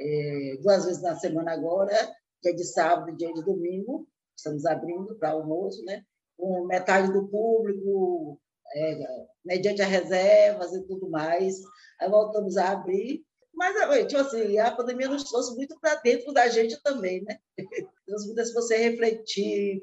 [0.00, 1.94] é, duas vezes na semana agora,
[2.42, 6.02] dia de sábado e dia de domingo, estamos abrindo para almoço, né?
[6.34, 8.40] Com metade do público,
[8.74, 11.56] é, mediante as reservas e tudo mais.
[12.00, 13.24] Aí voltamos a abrir.
[13.54, 17.38] Mas, tipo assim, a pandemia nos trouxe muito para dentro da gente também, né?
[18.08, 19.80] Muito se você refletir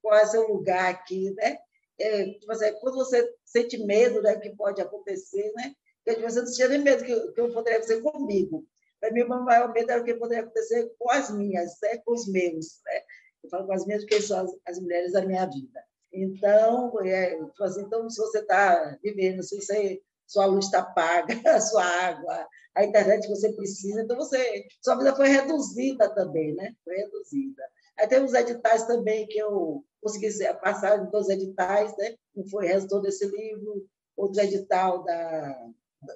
[0.00, 1.58] qual é seu lugar aqui, né?
[1.98, 5.74] É, tipo assim, quando você sente medo né, que pode acontecer, né?
[6.04, 8.66] Porque você não tinha nem medo que, que eu poderia acontecer comigo.
[9.00, 11.98] Para mim, o meu maior medo era o que poderia acontecer com as minhas, né?
[11.98, 12.80] com os meus.
[12.84, 13.02] Né?
[13.42, 15.84] Eu falo com as minhas porque são as, as mulheres da minha vida.
[16.12, 21.34] Então, é, tipo assim, então se você está vivendo, se você, sua luz está paga,
[21.60, 26.74] sua água, a internet que você precisa, então você, sua vida foi reduzida também, né?
[26.84, 27.62] Foi reduzida.
[27.98, 30.28] Aí tem os editais também que eu consegui
[30.62, 32.14] passar em dois editais, né?
[32.36, 35.68] Um foi resultado desse livro, outro edital da,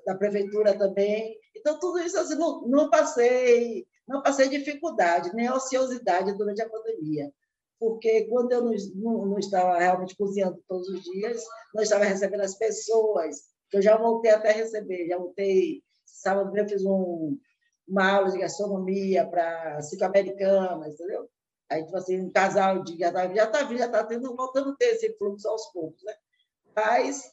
[0.04, 1.38] da prefeitura também.
[1.54, 7.28] Então, tudo isso assim, não, não passei não passei dificuldade, nem ociosidade durante a pandemia
[7.78, 12.40] porque quando eu não, não, não, estava realmente cozinhando todos os dias, não estava recebendo
[12.40, 13.36] as pessoas,
[13.72, 17.38] eu já voltei até receber, já voltei, sábado eu fiz um,
[17.86, 21.28] uma aula de gastronomia para cinco americanas, entendeu?
[21.68, 24.76] Aí, tipo assim, um casal de já está já tá, já tá tendo, voltando a
[24.76, 26.14] ter esse fluxo aos poucos, né?
[26.74, 27.32] Mas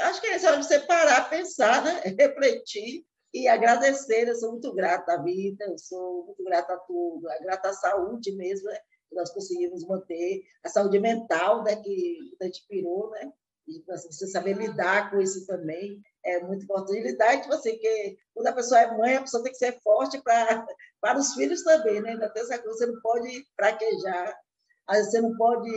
[0.00, 2.00] acho que é só você parar, pensar, né?
[2.18, 4.28] refletir e agradecer.
[4.28, 8.32] Eu sou muito grata à vida, eu sou muito grata a tudo, grata à saúde
[8.36, 8.78] mesmo, né?
[9.12, 13.32] Nós conseguimos manter a saúde mental, né, que a gente pirou, né?
[13.68, 17.00] E assim, você saber lidar com isso também é muito importante.
[17.00, 20.20] lidar, tipo assim, que quando a pessoa é mãe, a pessoa tem que ser forte
[20.22, 20.66] para
[21.00, 22.16] para os filhos também, né?
[22.16, 24.36] Tem essa coisa, você não pode fraquejar,
[24.88, 25.70] você não pode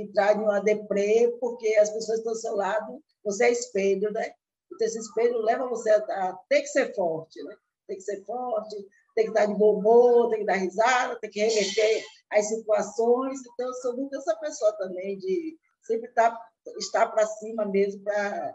[0.00, 4.32] entrar em uma deprê, porque as pessoas estão ao seu lado, você é espelho, né?
[4.72, 7.54] Então, esse espelho leva você a, a ter que ser forte, né?
[7.86, 8.76] Tem que ser forte,
[9.14, 13.40] tem que estar de bom humor, tem que dar risada, tem que remeter as situações.
[13.40, 16.38] Então, eu sou muito essa pessoa também, de sempre estar,
[16.78, 18.54] estar para cima mesmo, para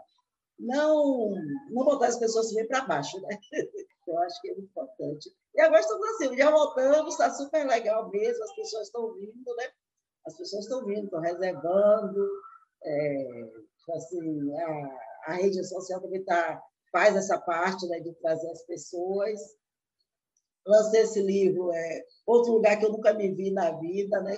[0.59, 1.31] não,
[1.69, 3.19] não botar as pessoas assim para baixo.
[3.21, 3.37] Né?
[4.07, 5.31] Eu acho que é importante.
[5.55, 9.67] E agora estamos assim, já voltamos, está super legal mesmo, as pessoas estão vindo, né?
[10.27, 12.29] As pessoas estão vindo, estão reservando.
[12.83, 13.51] É,
[13.95, 16.61] assim, a, a rede social também tá,
[16.91, 19.39] faz essa parte né, de trazer as pessoas
[20.65, 24.37] lancei esse livro, é outro lugar que eu nunca me vi na vida, né?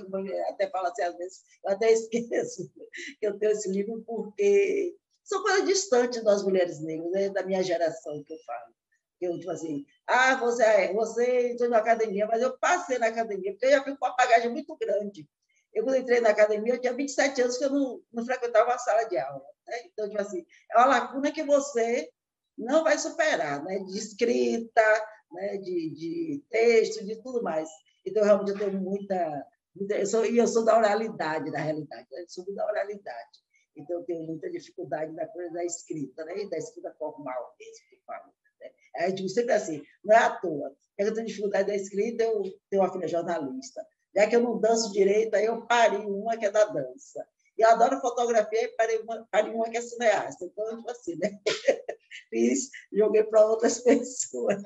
[0.50, 2.70] Até falo assim, às vezes, eu até esqueço
[3.20, 7.30] que eu tenho esse livro, porque são coisas distantes das mulheres negras, né?
[7.30, 8.74] da minha geração que eu falo.
[9.20, 13.52] Eu, tipo assim, ah, você, é, você entrou na academia, mas eu passei na academia,
[13.52, 15.28] porque eu já fui com uma bagagem muito grande.
[15.74, 18.78] Eu, quando entrei na academia, eu tinha 27 anos que eu não, não frequentava a
[18.78, 19.44] sala de aula.
[19.68, 19.82] Né?
[19.86, 22.10] Então, tipo assim, é uma lacuna que você
[22.58, 23.80] não vai superar, né?
[23.80, 24.82] de escrita,
[25.32, 27.70] né, de, de texto, de tudo mais.
[28.06, 29.46] Então, realmente, eu tenho muita.
[29.76, 32.22] muita eu sou, e eu sou da oralidade, da realidade, né?
[32.22, 33.40] eu sou da oralidade.
[33.76, 36.46] Então, eu tenho muita dificuldade na coisa da escrita, né?
[36.50, 38.34] da escrita formal, mesmo que falo.
[38.60, 38.72] Né?
[38.96, 40.76] A gente sempre assim, não é à toa.
[40.98, 43.86] Eu tenho dificuldade da escrita, eu tenho uma filha jornalista.
[44.16, 47.28] Já que eu não danço direito, aí eu parei uma que é da dança.
[47.58, 50.46] E eu adoro fotografia e parei uma, parei uma que é cineasta.
[50.46, 51.40] Então, tipo assim, né?
[52.30, 54.62] Fiz, joguei para outras pessoas.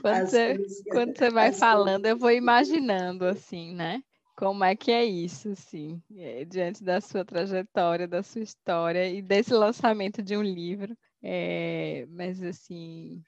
[0.00, 0.56] Quando você,
[0.90, 4.02] quando você vai falando, eu vou imaginando, assim, né?
[4.36, 9.22] Como é que é isso, assim, é, diante da sua trajetória, da sua história e
[9.22, 10.96] desse lançamento de um livro.
[11.22, 13.22] É, mas, assim,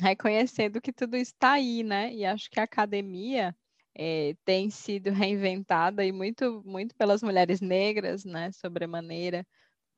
[0.00, 2.12] reconhecendo que tudo está aí, né?
[2.12, 3.54] E acho que a academia
[3.96, 8.52] é, tem sido reinventada e muito, muito pelas mulheres negras, né?
[8.52, 9.46] Sobremaneira,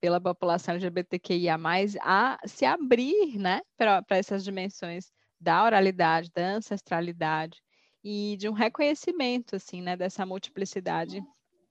[0.01, 1.57] pela população LGBTQIA,
[2.03, 3.61] a se abrir, né?
[3.77, 7.61] Para essas dimensões da oralidade, da ancestralidade
[8.03, 11.23] e de um reconhecimento, assim, né, dessa multiplicidade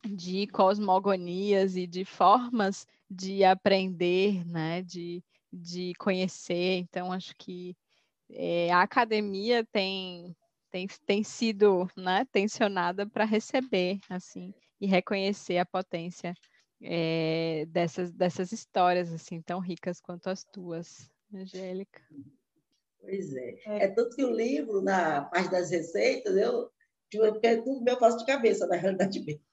[0.05, 6.77] de cosmogonias e de formas de aprender, né, de, de conhecer.
[6.77, 7.75] Então, acho que
[8.29, 10.35] é, a academia tem,
[10.71, 16.33] tem, tem sido né, tensionada para receber, assim, e reconhecer a potência
[16.81, 22.01] é, dessas, dessas histórias, assim, tão ricas quanto as tuas, Angélica.
[22.99, 23.55] Pois é.
[23.65, 23.83] é.
[23.85, 26.69] É tanto que o livro, na parte das receitas, eu,
[27.11, 29.45] porque tudo meu eu faço de cabeça, na realidade mesmo.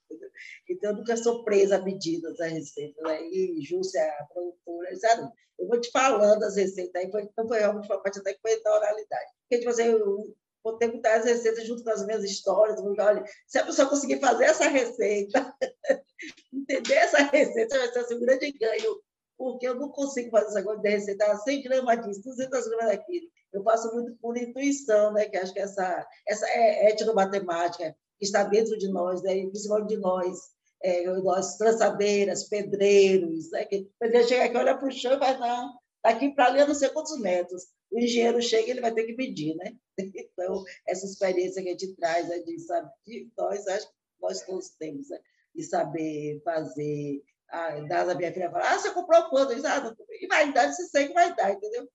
[0.68, 3.00] Então, eu nunca sou presa a medidas da receita.
[3.02, 3.22] Né?
[3.28, 6.94] E Júcia, a produtora, disse, ah, eu vou te falando as receitas.
[6.94, 9.30] Aí foi, então, foi realmente uma parte até que foi da oralidade.
[9.42, 12.80] Porque, tipo assim, eu vou ter que dar as receitas junto com as minhas histórias.
[12.80, 15.54] Olha, se a pessoa conseguir fazer essa receita,
[16.52, 18.98] entender essa receita, vai ser assim, um grande ganho
[19.36, 23.26] porque eu não consigo fazer essa coisa de receita 100 gramas disso, 200 gramas daquilo.
[23.52, 25.26] Eu faço muito por intuição, né?
[25.26, 29.34] que acho que essa, essa é etnomatemática que está dentro de nós, né?
[29.46, 30.38] principalmente de nós,
[30.82, 33.64] é, nós trançadeiras, pedreiros, né?
[33.64, 36.74] que pedreiro chega aqui, olha para o chão e vai, não, daqui para ali não
[36.74, 37.64] sei quantos metros.
[37.90, 39.74] O engenheiro chega ele vai ter que medir, né?
[40.36, 44.42] Então, essa experiência que a gente traz é de, sabe, de nós, acho que nós
[44.42, 45.20] todos temos, né?
[45.54, 49.52] de saber fazer a da minha filha fala, ah, você comprou quanto?
[49.52, 51.88] Eu disse, ah, não, e vai dar, você sei que vai dar, entendeu?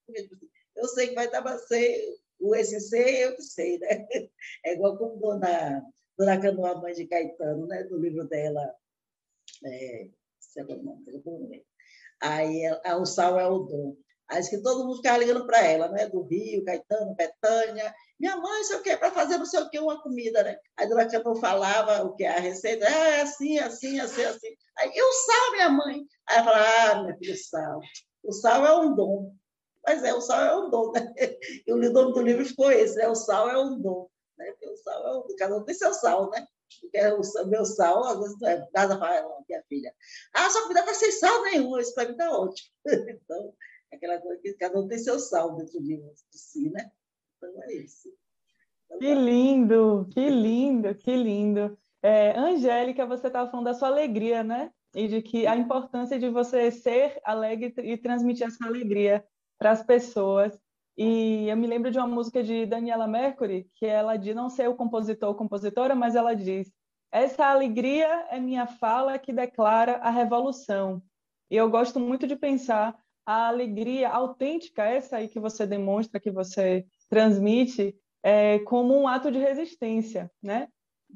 [0.76, 4.08] Eu sei que vai dar, mas sei, o SC eu que sei, né?
[4.64, 5.84] É igual como Dona,
[6.18, 7.84] Dona Canoa, mãe de Caetano, né?
[7.84, 8.74] Do livro dela,
[9.66, 10.08] é,
[10.40, 11.04] sei lá o nome,
[12.22, 13.96] Aí, a, o sal é o dom.
[14.30, 16.08] Aí que todo mundo ficava ligando para ela, né?
[16.08, 17.94] Do Rio, Caetano, Betânia.
[18.20, 20.56] Minha mãe, sei o quê, para fazer não sei o quê, uma comida, né?
[20.78, 24.48] Aí a dona Cantão falava o que a receita, é assim, assim, assim, assim.
[24.78, 26.06] Aí, e o sal, minha mãe?
[26.28, 27.80] Aí ela falava, ah, minha filha, sal.
[28.24, 29.34] O sal é um dom.
[29.84, 31.14] Mas é, o sal é um dom, né?
[31.66, 33.08] E o nome do livro ficou esse, né?
[33.08, 34.08] O sal é um dom.
[34.38, 34.54] Né?
[34.62, 35.36] O sal é um...
[35.38, 36.46] Cada um tem seu sal, né?
[36.82, 39.94] Porque o meu sal, às vezes, é, casa fala, minha filha,
[40.34, 42.70] ah, sua comida está sem sal nenhum, isso para mim está ótimo.
[43.24, 43.54] Então,
[43.92, 46.02] aquela coisa que cada um tem seu sal dentro de,
[46.32, 46.92] si, né?
[47.38, 48.10] Então é isso.
[49.00, 51.78] Que lindo, que lindo, que lindo.
[52.02, 54.72] É, Angélica, você estava falando da sua alegria, né?
[54.96, 59.24] E de que a importância de você ser alegre e transmitir essa alegria
[59.58, 60.60] para as pessoas.
[61.02, 64.68] E eu me lembro de uma música de Daniela Mercury, que ela diz, não sei
[64.68, 66.70] o compositor ou compositora, mas ela diz:
[67.10, 71.02] Essa alegria é minha fala que declara a revolução.
[71.50, 72.94] E eu gosto muito de pensar
[73.26, 79.32] a alegria autêntica, essa aí que você demonstra, que você transmite, é, como um ato
[79.32, 80.68] de resistência, né?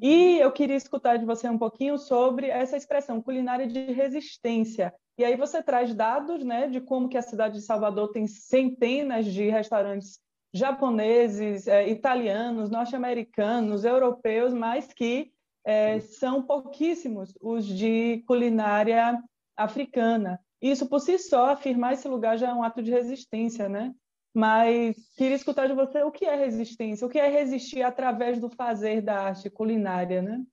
[0.01, 4.93] E eu queria escutar de você um pouquinho sobre essa expressão culinária de resistência.
[5.17, 9.25] E aí você traz dados, né, de como que a cidade de Salvador tem centenas
[9.25, 10.19] de restaurantes
[10.53, 15.31] japoneses, é, italianos, norte-americanos, europeus, mas que
[15.65, 19.21] é, são pouquíssimos os de culinária
[19.57, 20.39] africana.
[20.61, 23.93] Isso por si só, afirmar esse lugar já é um ato de resistência, né?
[24.33, 28.49] Mas queria escutar de você o que é resistência, o que é resistir através do
[28.49, 30.43] fazer da arte culinária, né?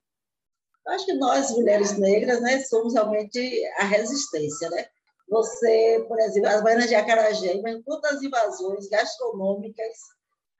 [0.87, 4.85] Acho que nós, mulheres negras, né, somos realmente a resistência, né?
[5.29, 9.97] Você, por exemplo, as baianas de Acarajé, mas quantas invasões gastronômicas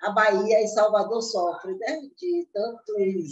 [0.01, 2.01] a Bahia e Salvador sofrem, né?
[2.17, 3.31] De tantos,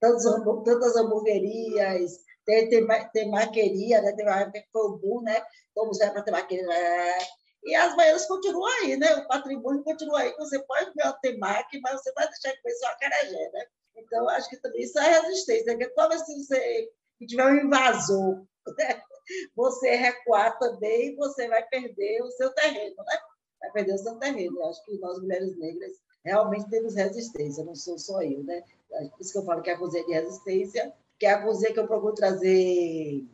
[0.00, 0.24] tantos,
[0.64, 4.12] tantas hamburguerias, tem, tem, tem maqueria, né?
[4.12, 5.42] Tem uma época que foi o boom, né?
[5.74, 6.66] Como se para ter maqueria.
[6.66, 7.18] Né?
[7.64, 9.14] E as baianas continuam aí, né?
[9.16, 10.34] O patrimônio continua aí.
[10.38, 13.66] Você pode comer uma temaki, mas você vai deixar de comer só acarajé, né?
[14.08, 16.90] Então, acho que também isso é resistência, porque toda vez que você
[17.26, 18.44] tiver um invasor,
[18.76, 19.02] né?
[19.54, 23.18] você recuar também, você vai perder o seu terreno, né?
[23.60, 24.58] Vai perder o seu terreno.
[24.58, 25.92] Eu acho que nós, mulheres negras,
[26.24, 28.64] realmente temos resistência, não sou só eu, né?
[28.88, 31.72] Por isso que eu falo que é a cozinha de resistência que é a cozinha
[31.72, 33.26] que eu procuro trazer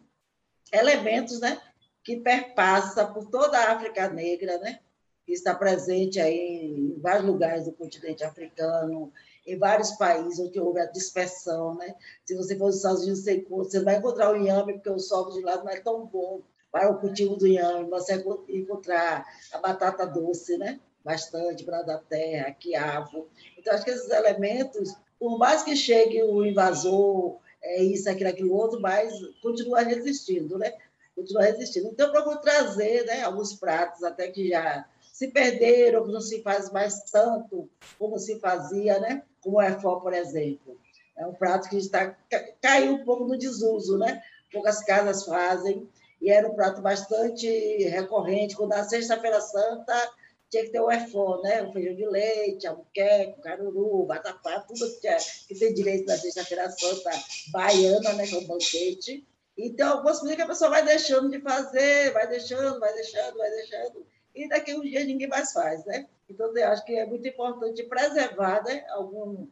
[0.73, 1.61] elementos, né?
[2.03, 4.81] Que perpassa por toda a África Negra, né?
[5.27, 9.13] Que está presente aí em vários lugares do continente africano,
[9.47, 11.95] em vários países onde houve a dispersão, né?
[12.25, 15.43] Se você for nos Estados Unidos, você vai encontrar o inhame, porque o solo de
[15.43, 16.41] lá não é tão bom
[16.73, 20.81] para o cultivo do inhame, você vai encontrar a batata doce, né?
[21.05, 23.29] Bastante, para da terra, quiabo.
[23.59, 28.55] Então, acho que esses elementos, por mais que chegue o invasor, é isso, aquilo, aquilo
[28.55, 30.73] outro, mas continua resistindo, né?
[31.15, 31.89] Continua resistindo.
[31.89, 36.73] Então, eu procuro trazer né, alguns pratos, até que já se perderam, não se faz
[36.73, 39.23] mais tanto como se fazia, né?
[39.41, 40.77] Como o EFO, por exemplo.
[41.17, 42.17] É um prato que está
[42.61, 44.21] caiu um pouco no desuso, né?
[44.53, 45.89] Poucas casas fazem,
[46.21, 47.47] e era um prato bastante
[47.85, 48.57] recorrente.
[48.57, 49.95] Quando a Sexta-feira Santa
[50.51, 51.63] tinha que ter o EFO, né?
[51.63, 56.19] O feijão de leite, a muqueca, caruru, batapá, tudo que, é, que tem direito na
[56.19, 57.13] Sexta-feira Santa
[57.53, 58.27] baiana, né?
[58.27, 59.25] Que é um banquete.
[59.57, 63.51] Então, algumas coisas que a pessoa vai deixando de fazer, vai deixando, vai deixando, vai
[63.53, 64.05] deixando,
[64.35, 66.07] e daqui uns dias ninguém mais faz, né?
[66.29, 69.47] Então, eu acho que é muito importante preservar né, algum,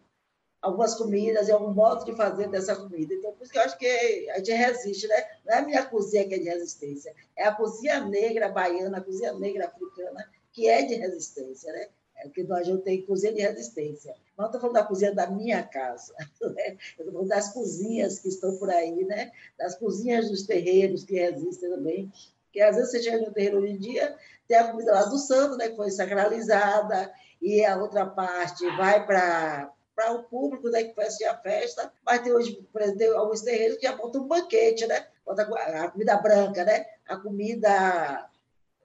[0.60, 3.14] algumas comidas e algum modo de fazer dessa comida.
[3.14, 5.24] Então, por isso que eu acho que a gente resiste, né?
[5.44, 9.02] Não é a minha cozinha que é de resistência, é a cozinha negra baiana, a
[9.02, 11.88] cozinha negra africana, que é de resistência, né?
[12.16, 14.14] É que nós não tem cozinha de resistência.
[14.36, 16.14] Mas não estou falando da cozinha da minha casa.
[16.40, 16.76] Né?
[16.98, 19.32] Eu estou falando das cozinhas que estão por aí, né?
[19.58, 22.12] das cozinhas dos terreiros que resistem também.
[22.44, 24.16] Porque às vezes você chega no terreiro hoje em dia,
[24.52, 25.70] tem a comida lá do santo, né?
[25.70, 31.26] que foi sacralizada, e a outra parte vai para para o público né, que assistir
[31.26, 35.06] a festa, mas tem hoje, tem alguns terreiros que já botam um banquete, né?
[35.26, 36.86] A comida branca, né?
[37.06, 38.26] A comida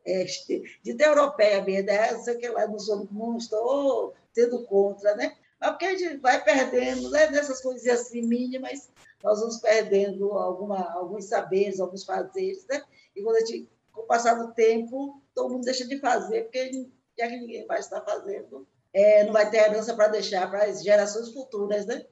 [0.06, 2.18] é, de europeia mesmo, né?
[2.18, 5.34] Sei que lá, não, sou, não estou tendo contra, né?
[5.62, 7.30] Mas porque a gente vai perdendo, né?
[7.32, 8.90] Nessas coisas assim mínimas,
[9.24, 12.84] nós vamos perdendo alguma, alguns saberes, alguns fazeres, né?
[13.16, 16.88] E quando a gente, com o passar do tempo, todo mundo deixa de fazer, porque
[17.18, 20.84] já que ninguém vai estar fazendo, é, não vai ter herança para deixar para as
[20.84, 22.06] gerações futuras, né?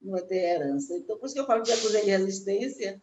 [0.00, 0.94] Não vai ter herança.
[0.96, 3.02] Então, por isso que eu falo que a cozinha de resistência,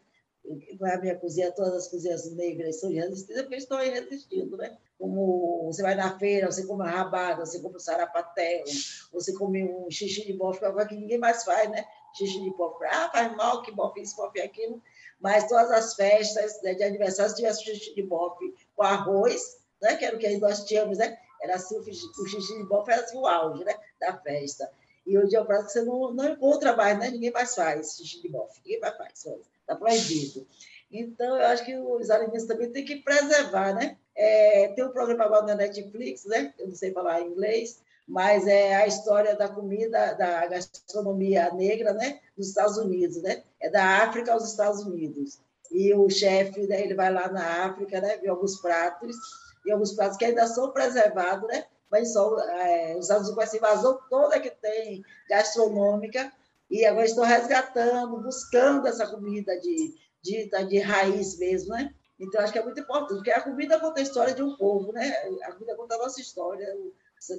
[0.81, 4.77] a minha cozinha, todas as cozinhas negras são de resistência, porque estão aí resistindo, né?
[4.97, 8.63] Como você vai na feira, você come rabada, você come sarapatel,
[9.11, 11.85] você come um xixi de bofe, que é que ninguém mais faz, né?
[12.15, 12.85] Xixi de bofe.
[12.85, 14.81] Ah, faz mal, que bofe isso, bofe aquilo.
[15.19, 19.95] Mas todas as festas né, de aniversário, se tivesse xixi de bofe com arroz, né?
[19.95, 21.17] Que era o que nós tínhamos, né?
[21.41, 24.69] Era assim, o xixi de bofe era assim, o auge né, da festa.
[25.05, 27.09] E hoje é um prato que você não, não encontra mais, né?
[27.09, 30.45] ninguém mais faz xixi de bofe, ninguém mais faz, está proibido.
[30.91, 33.97] Então, eu acho que os alimentos também têm que preservar, né?
[34.15, 36.53] É, tem um programa agora na Netflix, né?
[36.57, 42.19] Eu não sei falar inglês, mas é a história da comida, da gastronomia negra, né?
[42.37, 43.43] Dos Estados Unidos, né?
[43.59, 45.39] É da África aos Estados Unidos.
[45.71, 48.17] E o chefe, né, ele vai lá na África, né?
[48.17, 49.17] Vê alguns pratos
[49.65, 51.65] e alguns pratos que ainda são preservados, né?
[51.89, 56.31] mas são é, usados com essa invasão toda que tem gastronômica,
[56.69, 61.93] e agora estão resgatando, buscando essa comida de, de, de raiz mesmo, né?
[62.19, 64.91] Então, acho que é muito importante, porque a comida conta a história de um povo,
[64.91, 65.09] né?
[65.43, 66.67] A comida conta a nossa história,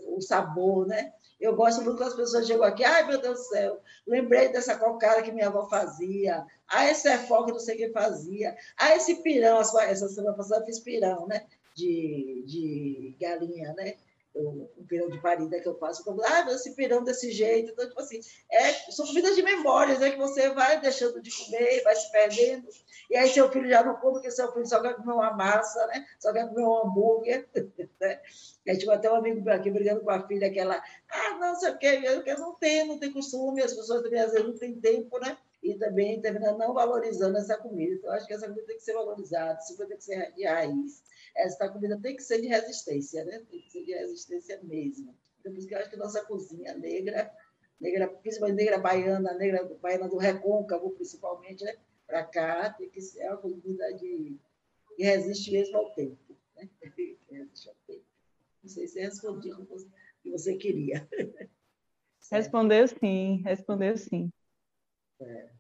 [0.07, 1.12] o, sabor, né?
[1.41, 4.76] Eu gosto muito quando as pessoas chegam aqui, ai, meu Deus do céu, lembrei dessa
[4.76, 9.16] cocada que minha avó fazia, ah, esse é que não sei quem fazia, ah, esse
[9.22, 11.47] pirão, essa semana passada eu fiz pirão, né?
[11.79, 13.95] de, de galinha, né?
[14.39, 17.72] O, pirão de parida que eu faço, como, ah, esse pirão desse jeito.
[17.72, 18.20] Então, tipo assim,
[18.51, 20.11] é, são comidas de memórias, né?
[20.11, 22.68] Que você vai deixando de comer, vai se perdendo.
[23.11, 25.86] E aí seu filho já não come, porque seu filho só quer comer uma massa,
[25.89, 26.07] né?
[26.20, 27.49] Só quer comer um hambúrguer.
[28.01, 28.20] Né?
[28.64, 30.80] E aí, tipo, até um amigo aqui brigando com a filha, que ela,
[31.11, 34.30] ah, não sei o quê, eu não tem, não tem costume, as pessoas também às
[34.30, 35.36] vezes não têm tempo, né?
[35.61, 37.95] E também termina não valorizando essa comida.
[37.95, 41.03] Então, acho que essa comida tem que ser valorizada, comida tem que ser de raiz
[41.39, 43.43] essa comida tem que ser de resistência, né?
[43.51, 45.14] Tem que ser de resistência mesmo.
[45.39, 47.32] Então, por isso que eu acho que nossa cozinha negra,
[47.80, 51.76] negra principalmente negra baiana, negra baiana do recôncavo, principalmente, né?
[52.07, 54.36] Para cá, tem que ser uma comida de,
[54.97, 56.36] que resiste mesmo ao tempo.
[56.57, 56.68] Né?
[57.30, 58.05] Resiste ao tempo.
[58.62, 59.66] Não sei se respondi o
[60.22, 61.09] que você queria.
[62.30, 64.30] Respondeu sim, respondeu sim.
[65.20, 65.51] É.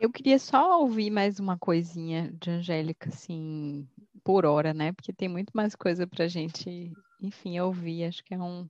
[0.00, 3.86] Eu queria só ouvir mais uma coisinha de Angélica, assim,
[4.30, 4.92] por hora, né?
[4.92, 8.04] Porque tem muito mais coisa para a gente, enfim, ouvir.
[8.04, 8.68] Acho que é um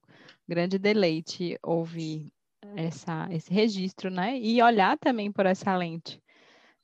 [0.49, 2.33] grande deleite ouvir
[2.75, 4.39] essa, esse registro, né?
[4.39, 6.19] E olhar também por essa lente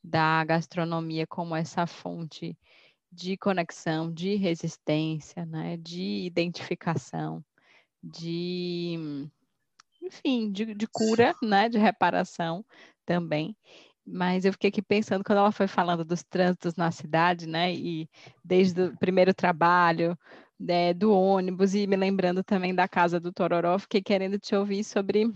[0.04, 2.54] da gastronomia como essa fonte
[3.10, 5.78] de conexão, de resistência, né?
[5.78, 7.42] De identificação,
[8.04, 9.26] de
[10.02, 11.70] enfim, de, de cura, né?
[11.70, 12.62] De reparação
[13.06, 13.56] também.
[14.06, 17.74] Mas eu fiquei aqui pensando quando ela foi falando dos trânsitos na cidade, né?
[17.74, 18.08] E
[18.44, 20.16] desde o primeiro trabalho,
[20.58, 24.84] né, do ônibus, e me lembrando também da casa do Tororó, fiquei querendo te ouvir
[24.84, 25.32] sobre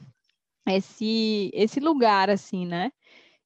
[0.68, 2.92] esse, esse lugar, assim, né?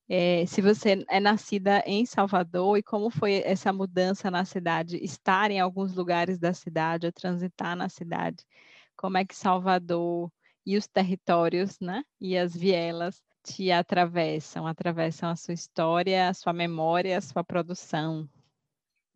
[0.08, 5.50] É, se você é nascida em Salvador e como foi essa mudança na cidade, estar
[5.50, 8.44] em alguns lugares da cidade, ou transitar na cidade,
[8.96, 10.30] como é que Salvador
[10.66, 14.66] e os territórios, né, e as vielas te atravessam?
[14.66, 18.28] Atravessam a sua história, a sua memória, a sua produção?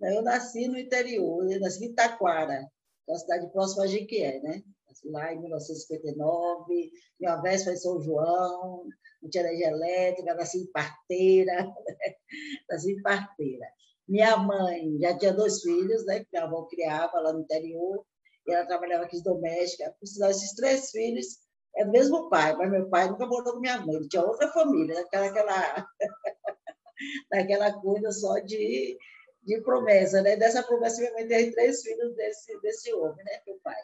[0.00, 2.70] Eu nasci no interior, eu nasci em Itaquara,
[3.08, 4.62] uma cidade próxima a Jiquié, né?
[4.86, 8.84] Nasci lá em 1959, minha vez foi São João,
[9.20, 11.74] não tinha energia elétrica, nasci em parteira, né?
[12.70, 13.66] nasci em parteira.
[14.06, 16.20] Minha mãe já tinha dois filhos, né?
[16.20, 18.04] Que minha avó criava lá no interior,
[18.46, 19.94] e ela trabalhava aqui doméstica.
[19.98, 23.60] Por sinal, esses três filhos é do mesmo pai, mas meu pai nunca morou com
[23.60, 25.88] minha mãe, ele tinha outra família, aquela,
[27.30, 28.98] daquela coisa só de,
[29.42, 30.36] de promessa, né?
[30.36, 33.40] Dessa promessa, minha mãe teve três filhos desse, desse homem, né?
[33.46, 33.80] Meu pai.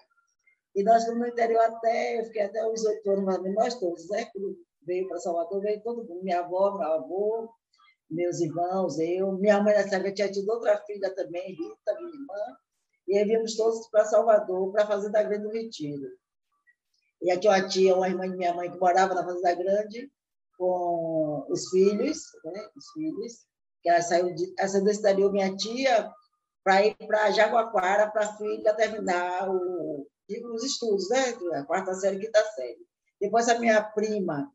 [0.74, 4.24] E nós fomos no interior até, eu fiquei até uns oito anos, nós todos, né?
[4.32, 7.48] Quando veio para Salvador, veio todo mundo, minha avó, meu avô,
[8.10, 9.32] meus irmãos, eu.
[9.32, 12.56] Minha mãe nessa época tinha tido outra filha também, Rita, minha irmã,
[13.06, 16.08] e aí viemos todos para Salvador para fazer da Grande Retiro.
[17.24, 20.12] E aqui uma tia, uma irmã de minha mãe, que morava na Fazenda Grande,
[20.58, 22.68] com os filhos, né?
[22.76, 23.46] Os filhos,
[23.82, 24.54] que ela saiu de,
[24.84, 26.12] decidiu minha tia
[26.62, 30.06] para ir para Jaguaquara para a filha terminar o,
[30.52, 31.34] os estudos, né?
[31.54, 32.86] A quarta série, quinta série.
[33.18, 34.52] Depois a minha prima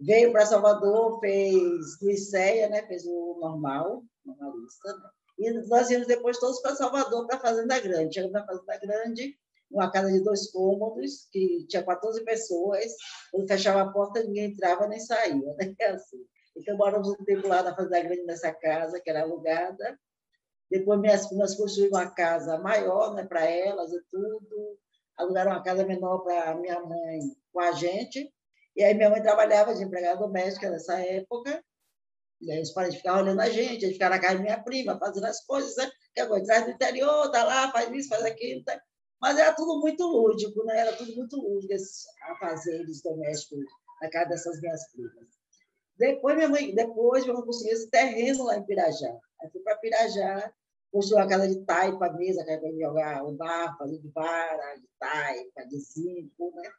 [0.00, 2.82] veio para Salvador, fez Liceia, né?
[2.86, 5.10] Fez o normal, normalista, né?
[5.38, 8.14] E nós íamos depois todos para Salvador, para a Fazenda Grande.
[8.14, 9.38] Chegamos na Fazenda Grande,
[9.70, 12.92] uma casa de dois cômodos, que tinha 14 pessoas.
[13.30, 15.54] Quando fechava a porta, ninguém entrava nem saía.
[15.54, 15.74] Né?
[15.94, 16.24] Assim.
[16.56, 19.98] Então, moramos um tempo lá na Fazenda Grande, nessa casa, que era alugada.
[20.70, 24.78] Depois, minhas primas construíram uma casa maior né, para elas e tudo.
[25.16, 27.20] Alugaram uma casa menor para minha mãe
[27.52, 28.32] com a gente.
[28.76, 31.62] E aí, minha mãe trabalhava de empregada doméstica nessa época.
[32.40, 34.98] E aí os parentes ficavam olhando a gente, gente ficava na casa da minha prima,
[34.98, 35.90] fazendo as coisas, né?
[36.14, 38.64] que agora traz do interior, tá lá, faz isso, faz aquilo.
[38.64, 38.80] Tá?
[39.20, 40.78] Mas era tudo muito lúdico, né?
[40.78, 43.64] Era tudo muito lúdico, esses afazeres domésticos
[44.00, 45.28] na casa dessas minhas primas.
[45.98, 49.14] Depois, minha mãe, depois eu consegui esse terreno lá em Pirajá.
[49.42, 50.50] Aí fui para Pirajá,
[50.90, 54.88] construí uma casa de taipa mesa, que para jogar o bar, fazer de vara, de
[54.98, 56.70] taipa, de zinco, né?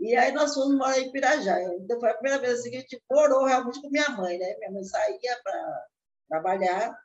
[0.00, 1.62] E aí nós fomos morar em Pirajá.
[1.74, 4.56] Então foi a primeira vez assim, que a gente morou realmente com minha mãe, né?
[4.58, 5.86] Minha mãe saía para
[6.28, 6.98] trabalhar,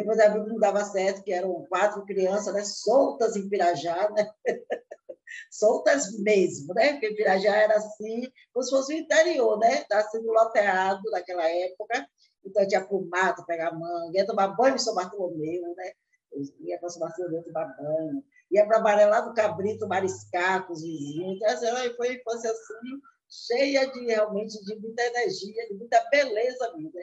[0.00, 2.64] depois a vida não dava certo, que eram quatro crianças né?
[2.64, 4.30] soltas em Pirajá, né?
[5.50, 6.92] soltas mesmo, né?
[6.92, 8.22] Porque Pirajá era assim,
[8.52, 9.82] como se fosse o interior, né?
[9.82, 12.08] Estava sendo loteado naquela época,
[12.44, 15.92] então tinha mato pegar manga, ia tomar banho em São Bartolomeu, né?
[16.32, 20.72] Eu ia para São Bartolomeu tomar banho ia para Baré lá do Cabrito, mariscar com
[20.72, 21.36] os vizinhos.
[21.36, 27.00] Então, assim, foi uma assim, cheia de realmente de muita energia, de muita beleza vida.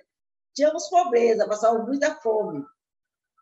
[0.54, 2.64] Tínhamos pobreza, passávamos muita fome.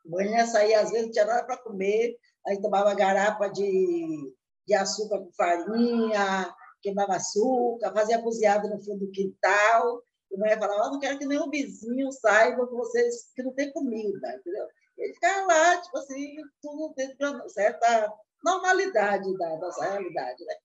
[0.05, 4.33] Manhã saía, às vezes, não tinha nada para comer, aí tomava garapa de,
[4.67, 10.03] de açúcar com farinha, queimava açúcar, fazia cozinhado no fundo do quintal.
[10.31, 13.71] E mãe falava, oh, não quero que nenhum vizinho saiba que vocês que não tem
[13.71, 14.67] comida, entendeu?
[14.97, 20.55] Ele ficava lá, tipo assim, tudo dentro de uma certa normalidade da nossa realidade, né?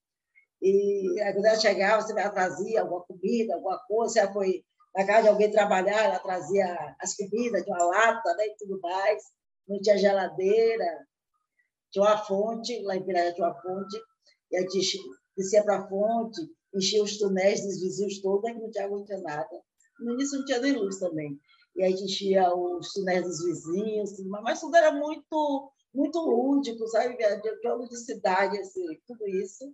[0.61, 4.65] E aí, quando ela chegava, você trazia alguma comida, alguma coisa, ela foi
[4.99, 8.81] na casa de alguém trabalhar, ela trazia as comidas de uma lata né, e tudo
[8.81, 9.23] mais.
[9.69, 11.07] Não tinha geladeira,
[11.93, 13.97] tinha uma fonte, lá em Piraia tinha uma fonte,
[14.51, 14.99] e a gente
[15.37, 16.41] descia para a fonte,
[16.75, 19.63] enchia os túneis dos vizinhos todos, que não tinha água, não tinha nada.
[20.01, 21.39] No início não tinha nem luz também
[21.79, 24.11] e aí a gente ia os túneis dos vizinhos,
[24.43, 27.17] mas tudo era muito muito lúdico, sabe?
[27.17, 29.73] De ludicidade, assim, tudo isso.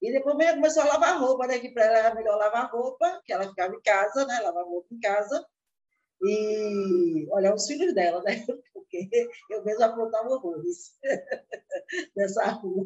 [0.00, 1.58] E depois ela começou a lavar roupa, né?
[1.58, 4.40] Que para ela era melhor lavar roupa, que ela ficava em casa, né?
[4.40, 5.46] Lavar roupa em casa.
[6.22, 8.44] E olhar os filhos dela, né?
[8.72, 9.08] Porque
[9.50, 10.96] eu mesmo aprontava horrores
[12.16, 12.84] nessa rua.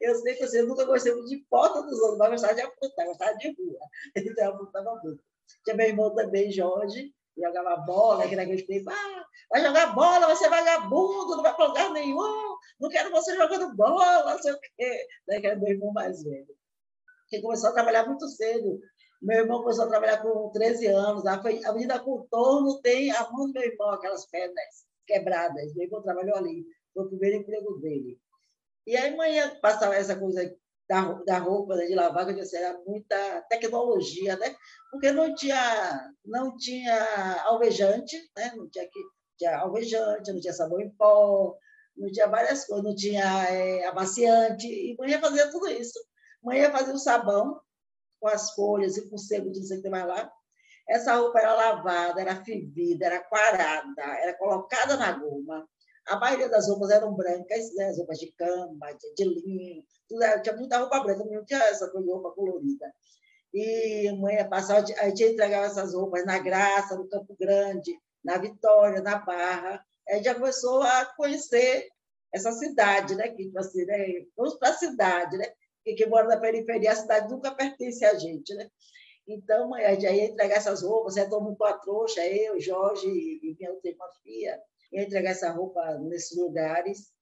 [0.00, 3.06] Eu sei assim, eu nunca gostei muito de porta dos outros, mas gostava de aprontar,
[3.06, 3.78] gostava de rua.
[4.16, 5.22] Então eu aprontava muito.
[5.64, 10.36] Tinha meu irmão também, Jorge, jogava bola, que naquele tempo, ah, vai jogar bola, vai
[10.36, 14.60] ser vagabundo, não vai para lugar nenhum, não quero você jogando bola, não sei o
[14.60, 15.06] quê.
[15.26, 16.56] Daí que era meu irmão mais velho.
[17.28, 18.80] Que começou a trabalhar muito cedo.
[19.20, 21.26] Meu irmão começou a trabalhar com 13 anos.
[21.26, 25.74] A Avenida Contorno tem a mão do meu irmão, aquelas pedras quebradas.
[25.74, 26.64] Meu irmão trabalhou ali.
[26.94, 28.18] Foi o primeiro emprego dele.
[28.86, 30.54] E aí, manhã, passava essa coisa
[30.88, 34.54] da, da roupa, né, de lavar, que eu disse, era muita tecnologia, né?
[34.90, 38.52] Porque não tinha, não tinha alvejante, né?
[38.56, 39.00] Não tinha, que,
[39.36, 41.56] tinha alvejante, não tinha sabão em pó,
[41.96, 45.98] não tinha várias coisas, não tinha é, amaciante, e mãe fazia tudo isso.
[46.42, 47.60] Mãe fazia o sabão
[48.20, 50.30] com as folhas e com o sebo de não sei o que mais lá.
[50.88, 55.68] Essa roupa era lavada, era fervida, era quarada, era colocada na goma,
[56.06, 57.86] a maioria das roupas eram brancas, né?
[57.86, 61.90] as roupas de cama, de, de linho, tudo, tinha muita roupa branca, não tinha essa
[61.92, 62.92] roupa colorida.
[63.52, 69.00] E mãe passava, a gente entregava essas roupas na Graça, no Campo Grande, na Vitória,
[69.00, 69.84] na Barra.
[70.08, 71.88] A gente já começou a conhecer
[72.32, 73.28] essa cidade, né?
[73.28, 74.26] Que, tipo assim, né?
[74.36, 75.46] Vamos para a cidade, né?
[75.78, 78.68] Porque quem mora na periferia, a cidade nunca pertence a gente, né?
[79.26, 83.08] Então, a gente ia entregar essas roupas, você todo mundo com a trouxa, eu, Jorge
[83.08, 84.60] e minha outra irmã Fia,
[84.96, 87.12] ia entregar essa roupa nesses lugares,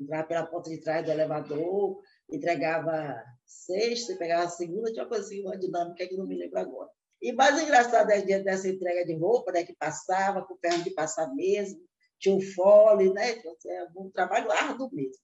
[0.00, 2.00] entrava pela porta de trás do elevador,
[2.30, 6.90] entregava sexta, pegava segunda, tinha uma coisa assim, uma dinâmica que não me lembro agora.
[7.20, 10.90] E mais engraçado é diante dessa entrega de roupa, né, que passava, com perna de
[10.90, 11.80] passar mesmo,
[12.18, 13.30] tinha um fole, né?
[13.32, 15.22] Assim, é um trabalho árduo mesmo.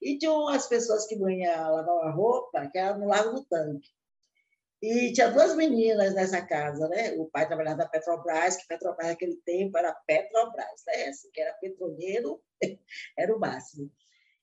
[0.00, 3.44] E tinha umas pessoas que não iam lavar a roupa, que eram no Lago do
[3.44, 3.88] Tanque.
[4.80, 7.12] E tinha duas meninas nessa casa, né?
[7.14, 11.08] O pai trabalhava na Petrobras, que Petrobras naquele tempo era Petrobras, né?
[11.08, 12.40] Assim, que era petroleiro,
[13.18, 13.90] era o máximo.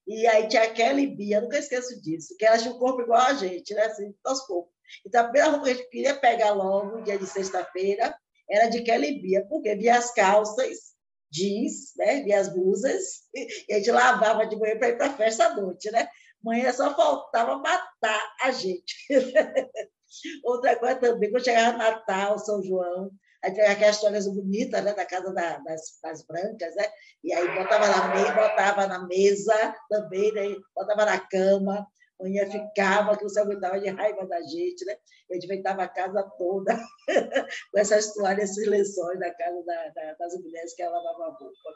[0.05, 3.33] E aí tinha aquela Bia, nunca esqueço disso, que ela tinha um corpo igual a
[3.33, 3.83] gente, né?
[3.83, 4.71] Assim, nosso corpo.
[5.05, 8.15] Então, a primeira roupa que a gente queria pegar logo, dia de sexta-feira,
[8.49, 10.95] era de Kelly Bia, porque via as calças,
[11.31, 12.21] jeans, né?
[12.23, 15.55] via as blusas, e a gente lavava de manhã para ir para a festa à
[15.55, 16.07] noite, né?
[16.43, 18.93] Manhã só faltava matar a gente.
[20.43, 23.11] Outra coisa também, quando chegava Natal, São João,
[23.43, 26.85] aí tem aquelas histórias bonitas né, da casa da, das, das, brancas, né?
[27.23, 30.55] E aí botava na, mesa, botava na mesa também, né?
[30.75, 31.87] botava na cama,
[32.19, 34.95] manhã ficava, que você aguentava de raiva da gente, né?
[35.29, 36.75] Eu enfeitava a casa toda
[37.71, 41.37] com essas toalhas, esses lençóis da casa da, da, das mulheres que ela lavava a
[41.37, 41.73] roupa.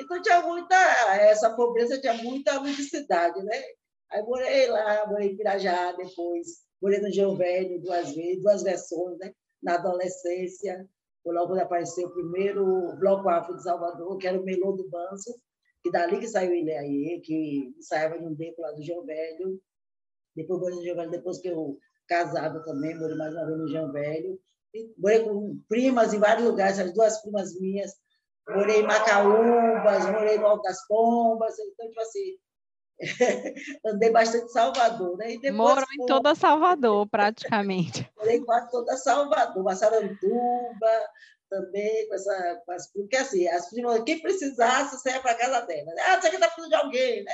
[0.00, 0.74] Então tinha muita,
[1.16, 3.62] essa pobreza tinha muita ludicidade, né?
[4.10, 6.48] Aí morei lá, morei em Pirajá depois,
[6.82, 9.32] morei no Geo Velho duas vezes, duas versões, né?
[9.62, 10.88] Na adolescência,
[11.22, 14.88] foi logo quando apareceu o primeiro bloco afro de Salvador, que era o Melô do
[14.88, 15.32] Banzo,
[15.82, 19.60] que dali que saiu ele aí, que saiu no beco lá do Geo Velho.
[20.34, 21.78] Depois morei no Geo Velho, depois que eu
[22.08, 24.40] casada também, morei mais uma vez no Geo Velho.
[24.98, 27.92] morei com primas em vários lugares, as duas primas minhas.
[28.48, 32.36] Morei em Macaúbas, morei no Alto das Pombas, então, tipo assim,
[33.84, 35.34] andei bastante em Salvador, né?
[35.34, 38.08] E Moro em toda Salvador, praticamente.
[38.16, 41.10] Morei em quase toda Salvador, Massaranduba,
[41.52, 45.92] também, com essa, com as, porque assim, as primas, quem precisasse, saia para casa dela.
[45.92, 46.02] Né?
[46.06, 47.32] Ah, você que está precisando de alguém, né?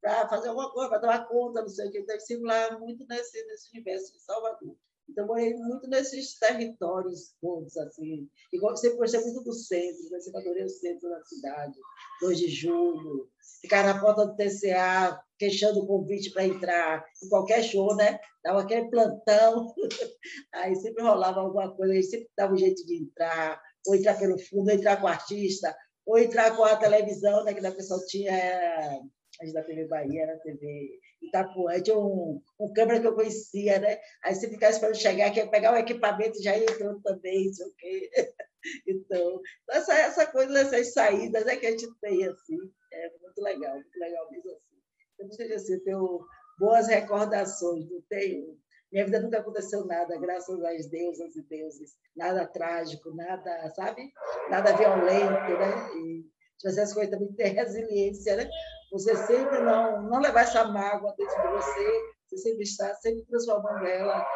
[0.00, 1.98] Para fazer alguma coisa, para tomar conta, não sei o que.
[1.98, 4.74] Então, circular muito nesse, nesse universo de Salvador.
[5.08, 8.28] Então, morei muito nesses territórios todos, assim.
[8.52, 10.20] Igual, sempre gostei muito do centro, né?
[10.20, 11.78] sempre adorei o centro da cidade,
[12.20, 13.28] 2 de julho,
[13.60, 18.18] ficar na porta do TCA, queixando o convite para entrar em qualquer show, né?
[18.44, 19.74] Dava aquele plantão,
[20.54, 24.38] aí sempre rolava alguma coisa, aí sempre dava um jeito de entrar, ou entrar pelo
[24.38, 25.74] fundo, ou entrar com o artista,
[26.06, 27.54] ou entrar com a televisão, né?
[27.54, 29.00] Que a pessoa tinha
[29.40, 33.78] a gente da TV Bahia, era TV Itapuã, tinha um, um câmera que eu conhecia,
[33.78, 33.98] né?
[34.22, 37.46] Aí você ficava esperando chegar, que ia pegar o equipamento e já ia entrando também,
[37.46, 38.10] não sei o quê.
[38.86, 39.40] Então,
[39.70, 42.58] essa, essa coisa dessas saídas é que a gente tem, assim,
[42.92, 44.70] é muito legal, muito legal mesmo assim.
[45.18, 46.20] Eu sei assim, tenho
[46.58, 48.58] boas recordações, não tenho.
[48.92, 54.12] Minha vida nunca aconteceu nada, graças às deusas e deuses, nada trágico, nada, sabe?
[54.50, 55.90] Nada violento, né?
[55.96, 56.24] E
[56.60, 58.50] fazer as coisas também ter resiliência, né?
[58.90, 63.86] Você sempre não, não levar essa mágoa dentro de você, você sempre está sempre transformando
[63.86, 64.26] ela,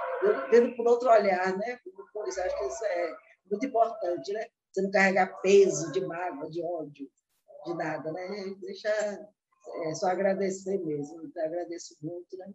[0.51, 1.79] vendo por outro olhar, né?
[2.13, 3.17] Pois acho que isso é
[3.55, 4.47] muito importante, né?
[4.73, 7.11] Você não carregar peso de mágoa, de ódio,
[7.65, 8.55] de nada, né?
[8.61, 11.25] Deixa é, só agradecer mesmo.
[11.25, 12.53] Então, agradeço muito, né?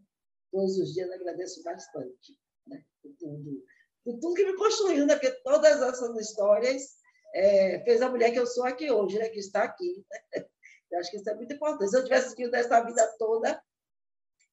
[0.51, 2.37] Todos os dias agradeço bastante,
[2.67, 2.83] né?
[3.01, 3.63] Por tudo,
[4.03, 5.15] por tudo que me construiu, né?
[5.15, 6.97] Porque todas essas histórias
[7.33, 9.29] é, fez a mulher que eu sou aqui hoje, né?
[9.29, 10.05] Que está aqui.
[10.35, 10.45] Né?
[10.91, 11.89] Eu acho que isso é muito importante.
[11.89, 13.61] Se eu tivesse vivido essa vida toda,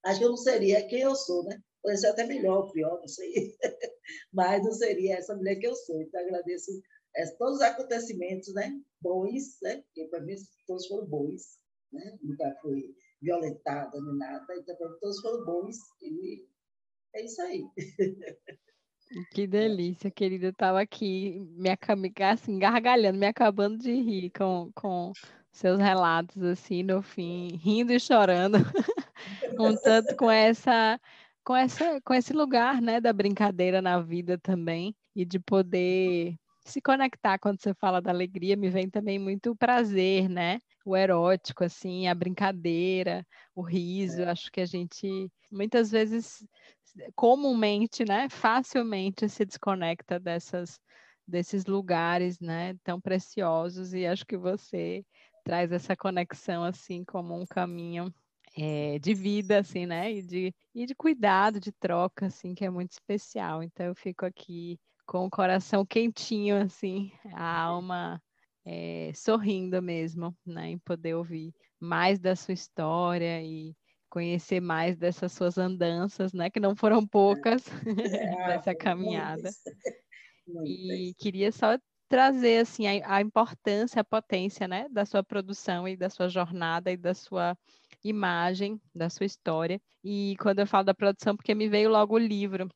[0.04, 1.60] acho que eu não seria quem eu sou, né?
[1.86, 3.56] Poderia ser até melhor ou pior, não sei.
[4.34, 6.02] Mas não seria essa mulher que eu sou.
[6.02, 6.72] Então, agradeço
[7.14, 8.76] é, todos os acontecimentos, né?
[9.00, 9.76] Bons, né?
[9.82, 10.34] Porque para mim
[10.66, 11.60] todos foram bons,
[11.92, 12.18] né?
[12.20, 14.52] Nunca fui violentada nem nada.
[14.56, 15.76] Então, para mim todos foram bons.
[16.02, 16.44] E
[17.14, 17.64] é isso aí.
[19.30, 20.46] Que delícia, querida.
[20.46, 21.68] Eu estava aqui me,
[22.24, 25.12] assim, gargalhando, me acabando de rir com, com
[25.52, 28.58] seus relatos, assim, no fim, rindo e chorando,
[29.60, 31.00] um tanto com essa,
[31.46, 36.34] com essa, com esse lugar, né, da brincadeira na vida também, e de poder
[36.66, 40.58] se conectar quando você fala da alegria, me vem também muito o prazer, né?
[40.84, 43.24] O erótico, assim, a brincadeira,
[43.54, 44.22] o riso.
[44.22, 44.30] É.
[44.30, 46.44] Acho que a gente muitas vezes
[47.14, 50.80] comumente, né, facilmente se desconecta dessas
[51.28, 55.04] desses lugares, né, tão preciosos e acho que você
[55.44, 58.12] traz essa conexão assim como um caminho
[58.56, 62.70] é, de vida, assim, né, e de, e de cuidado, de troca, assim, que é
[62.70, 63.62] muito especial.
[63.62, 68.20] Então eu fico aqui com o coração quentinho, assim, a alma
[68.64, 73.76] é, sorrindo mesmo, né, em poder ouvir mais da sua história e
[74.08, 76.48] conhecer mais dessas suas andanças, né?
[76.48, 77.84] Que não foram poucas é,
[78.64, 79.50] dessa caminhada.
[80.64, 81.78] E queria só
[82.08, 86.90] trazer assim a, a, importância, a potência, né, da sua produção e da sua jornada
[86.90, 87.58] e da sua
[88.08, 89.80] imagem, da sua história.
[90.04, 92.68] E quando eu falo da produção, porque me veio logo o livro.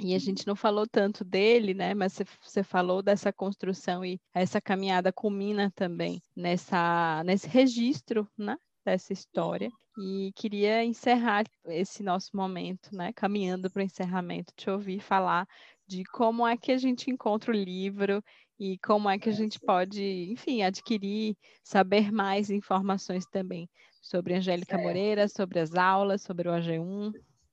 [0.00, 1.94] E a gente não falou tanto dele, né?
[1.94, 8.56] Mas você, falou dessa construção e essa caminhada culmina também nessa, nesse registro, né?
[8.84, 9.70] Dessa história.
[9.98, 15.46] E queria encerrar esse nosso momento, né, caminhando para o encerramento, te ouvir falar
[15.86, 18.24] de como é que a gente encontra o livro
[18.58, 20.02] e como é que a gente pode,
[20.32, 23.68] enfim, adquirir, saber mais informações também
[24.02, 27.12] sobre Angélica Moreira, sobre as aulas, sobre o AG1.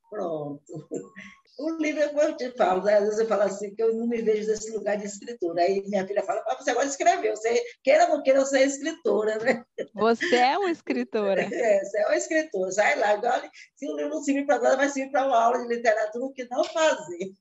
[0.10, 0.64] Pronto.
[1.60, 4.22] O livro, como eu te falo, às vezes eu falo assim, que eu não me
[4.22, 5.62] vejo nesse lugar de escritora.
[5.62, 8.64] Aí minha filha fala, ah, você agora escreveu, você queira ou não queira, você é
[8.64, 9.66] escritora, né?
[9.94, 11.42] Você é uma escritora.
[11.52, 12.72] É, você é uma escritora.
[12.72, 15.60] Sai lá, agora, se o livro não servir para nada, vai servir para uma aula
[15.60, 17.34] de literatura, o que não fazer.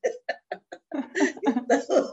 [1.47, 2.09] então,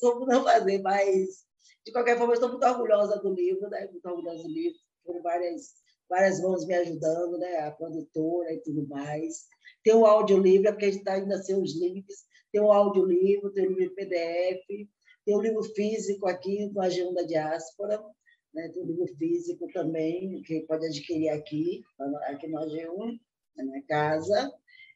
[0.00, 1.44] como não fazer, mas,
[1.84, 3.88] de qualquer forma, eu estou muito orgulhosa do livro, né?
[3.90, 4.78] Muito orgulhosa do livro.
[5.04, 5.72] Foram várias,
[6.08, 7.58] várias mãos me ajudando, né?
[7.58, 9.46] A produtora e tudo mais.
[9.82, 12.24] Tem o audiolivro, porque a gente está ainda sem os links.
[12.52, 14.66] Tem o audiolivro, tem o livro PDF,
[15.24, 18.02] tem o livro físico aqui do AG1 da Diáspora,
[18.54, 18.68] né?
[18.72, 21.82] tem o livro físico também, que pode adquirir aqui,
[22.28, 23.20] aqui no AG1,
[23.56, 24.52] na minha casa.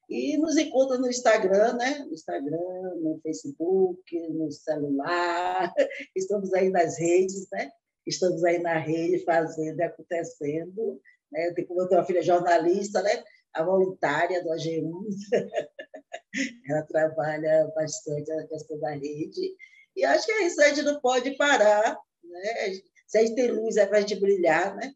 [0.08, 1.98] E nos encontra no Instagram, né?
[2.00, 5.72] No Instagram, no Facebook, no celular.
[6.16, 7.70] Estamos aí nas redes, né?
[8.06, 11.00] Estamos aí na rede fazendo, acontecendo.
[11.30, 11.48] Né?
[11.48, 13.22] Eu tenho, uma filha jornalista, né?
[13.52, 14.90] a voluntária do AG1.
[16.68, 19.54] Ela trabalha bastante na questão da rede.
[19.96, 21.98] E acho que é isso, a gente não pode parar.
[22.22, 22.72] Né?
[23.06, 24.74] Se a gente tem luz, é para a gente brilhar.
[24.76, 24.92] Né?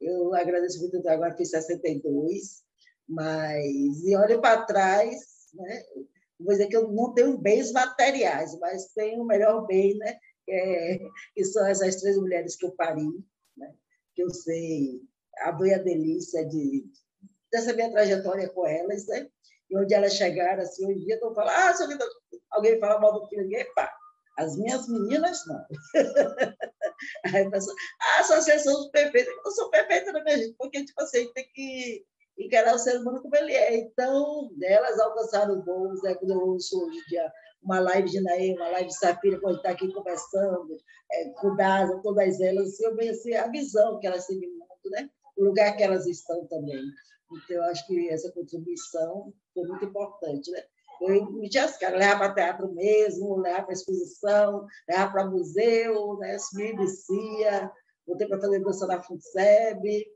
[0.00, 2.62] Eu agradeço muito, agora fiz 62,
[3.08, 5.16] mas e olho para trás,
[5.54, 5.82] né?
[6.38, 10.18] vou dizer que eu não tenho bens materiais, mas tenho o melhor bem, né?
[10.48, 10.98] É,
[11.34, 13.08] que são essas três mulheres que eu pari,
[13.56, 13.74] né?
[14.14, 15.02] que eu sei
[15.38, 16.86] a dor e a delícia de
[17.52, 19.28] dessa minha trajetória com elas, né?
[19.70, 22.08] E onde elas chegaram, assim, hoje em dia, estão falando, ah, seu Vitor,
[22.50, 23.92] alguém fala mal do filho, ninguém, pá.
[24.38, 25.64] As minhas meninas, não.
[27.24, 29.32] Aí a pessoa, ah, são perfeitas.
[29.44, 30.54] Eu sou perfeita, na minha gente?
[30.58, 32.04] Porque, tipo assim, a gente tem que
[32.38, 33.76] encarar o ser humano como ele é.
[33.78, 36.14] Então, elas alcançaram bons, né?
[36.14, 37.32] Quando eu ouço hoje em dia
[37.66, 40.78] uma live de Naê, uma live de Safira, pode estar aqui conversando,
[41.12, 44.90] é, com Daza, todas elas, eu vejo assim, a visão que elas têm do mundo,
[44.90, 45.10] né?
[45.36, 46.82] o lugar que elas estão também.
[47.32, 50.50] Então, eu acho que essa contribuição foi muito importante.
[50.50, 50.62] Né?
[51.02, 56.36] Eu meti as caras, levar para teatro mesmo, levar para exposição, levar para museu, né?
[56.36, 57.70] assumir Bicia,
[58.06, 60.06] botei para fazer dança na FUNSEB,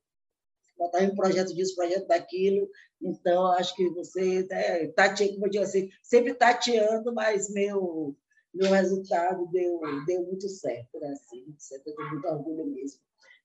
[0.81, 2.68] botar um projeto disso, projeto daquilo.
[3.01, 8.16] Então, acho que você, né, tateando, como eu digo assim, sempre tateando, mas meu,
[8.53, 10.99] meu resultado deu, deu muito certo.
[10.99, 11.12] Né?
[11.12, 13.01] Assim, eu tenho muito orgulho mesmo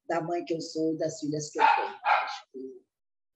[0.07, 1.95] da mãe que eu sou e das filhas que eu tenho.
[2.03, 2.81] Acho que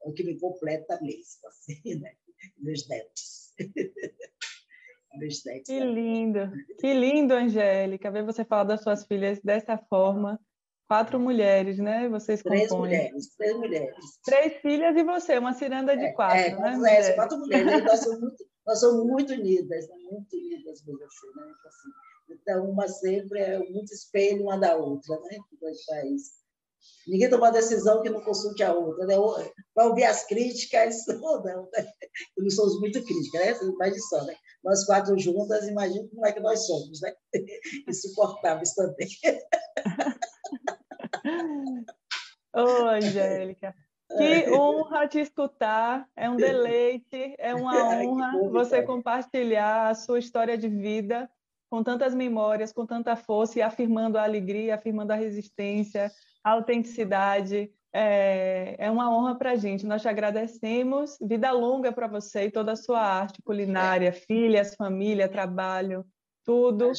[0.03, 2.13] é o que me completa mesmo, assim, né?
[2.57, 3.53] Meus netos.
[5.15, 5.67] Meus netos.
[5.67, 10.39] Que lindo, que lindo, Angélica, ver você falar das suas filhas dessa forma.
[10.89, 12.09] Quatro mulheres, né?
[12.09, 12.89] Vocês três compõem.
[12.89, 14.05] mulheres, três mulheres.
[14.25, 16.95] Três filhas e você, uma ciranda de quatro, é, né?
[16.95, 17.83] É, quatro mulheres.
[17.85, 19.95] nós, somos muito, nós somos muito unidas, né?
[20.09, 21.43] muito unidas mesmo assim, né?
[21.45, 21.89] Então, assim,
[22.31, 25.37] então, uma sempre é muito espelho uma da outra, né?
[27.07, 29.05] Ninguém toma decisão que não consulte a outra.
[29.05, 29.15] Né?
[29.75, 31.69] Para ouvir as críticas, ou não.
[31.71, 31.87] Né?
[32.35, 33.69] Nós somos muito críticas, né?
[33.69, 34.35] Imagina só, né?
[34.63, 37.13] Nós quatro juntas, imagina como é que nós somos, né?
[37.87, 39.07] Insuportáveis também.
[42.53, 43.75] Ô, Angélica,
[44.07, 50.57] que honra te escutar, é um deleite, é uma honra você compartilhar a sua história
[50.57, 51.29] de vida
[51.69, 56.11] com tantas memórias, com tanta força e afirmando a alegria, afirmando a resistência,
[56.43, 57.71] autenticidade.
[57.93, 59.85] É, é uma honra para a gente.
[59.85, 61.17] Nós te agradecemos.
[61.21, 66.03] Vida longa para você e toda a sua arte culinária, filhas, família, trabalho,
[66.45, 66.91] tudo.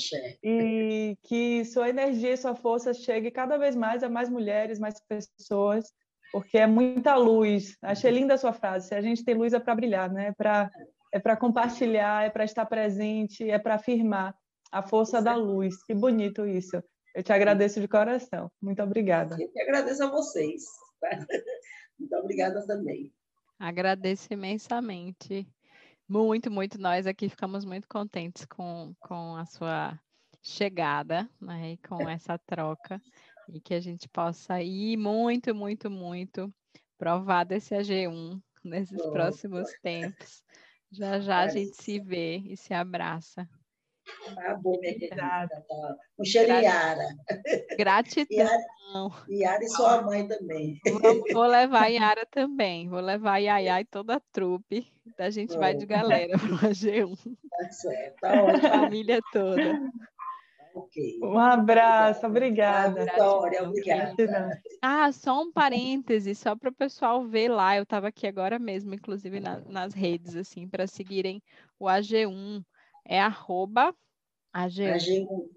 [0.43, 5.01] E que sua energia e sua força chegue cada vez mais a mais mulheres, mais
[5.01, 5.93] pessoas,
[6.32, 7.76] porque é muita luz.
[7.82, 8.88] Achei linda a sua frase.
[8.88, 10.28] Se a gente tem luz é para brilhar, né?
[10.28, 10.70] É para
[11.12, 14.34] é para compartilhar, é para estar presente, é para afirmar
[14.70, 15.82] a força da luz.
[15.82, 16.82] Que bonito isso.
[17.14, 18.51] Eu te agradeço de coração.
[18.62, 19.36] Muito obrigada.
[19.38, 20.62] Eu que agradeço a vocês.
[21.99, 23.12] Muito obrigada também.
[23.59, 25.47] Agradeço imensamente.
[26.11, 26.77] Muito, muito.
[26.77, 29.97] Nós aqui ficamos muito contentes com, com a sua
[30.43, 33.01] chegada, né, e com essa troca,
[33.49, 36.53] e que a gente possa ir muito, muito, muito
[36.99, 40.43] provar desse AG1 nesses próximos tempos.
[40.91, 43.49] Já já a gente se vê e se abraça.
[44.35, 45.17] Tá bom, minha querida.
[45.17, 45.97] Tá.
[46.19, 47.07] Um cheiro Yara.
[47.77, 49.13] Gratidão.
[49.29, 50.81] Yara, e sua mãe também.
[50.85, 52.89] Vou, vou levar Yara também.
[52.89, 54.87] Vou levar Yaya e toda a trupe.
[55.19, 57.17] A gente vai de galera para o AG1.
[57.51, 58.69] Tá certo, tá ótimo.
[58.69, 59.81] Família toda.
[60.75, 61.19] Okay.
[61.23, 63.05] Um abraço, obrigada.
[63.05, 64.63] Vitória, obrigada.
[64.81, 67.77] Ah, só um parêntese, só para o pessoal ver lá.
[67.77, 71.43] Eu estava aqui agora mesmo, inclusive na, nas redes, assim, para seguirem
[71.79, 72.65] o AG1
[73.05, 73.95] É arroba
[74.55, 74.97] AG1.
[74.97, 75.49] AG1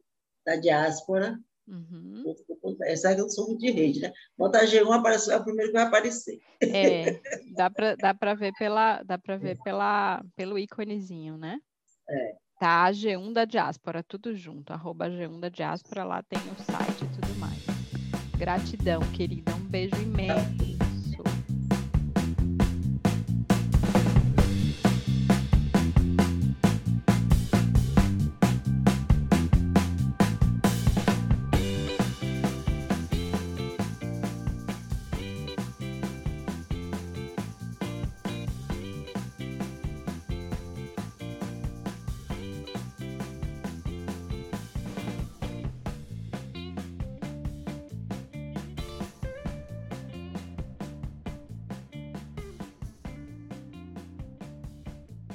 [0.46, 1.40] da diáspora.
[1.68, 2.36] Uhum.
[2.82, 4.12] Essa que eu sou muito de rede, né?
[4.38, 6.38] Bota G1, aparece, é o primeiro que vai aparecer.
[6.62, 7.22] É,
[7.56, 11.60] dá para dá pra ver, pela, dá pra ver pela, pelo íconezinho, né?
[12.10, 12.36] É.
[12.60, 17.08] Tá, G1 da diáspora, tudo junto, arroba G1 da diáspora, lá tem o site e
[17.08, 17.64] tudo mais.
[18.38, 20.83] Gratidão, querida, um beijo imenso.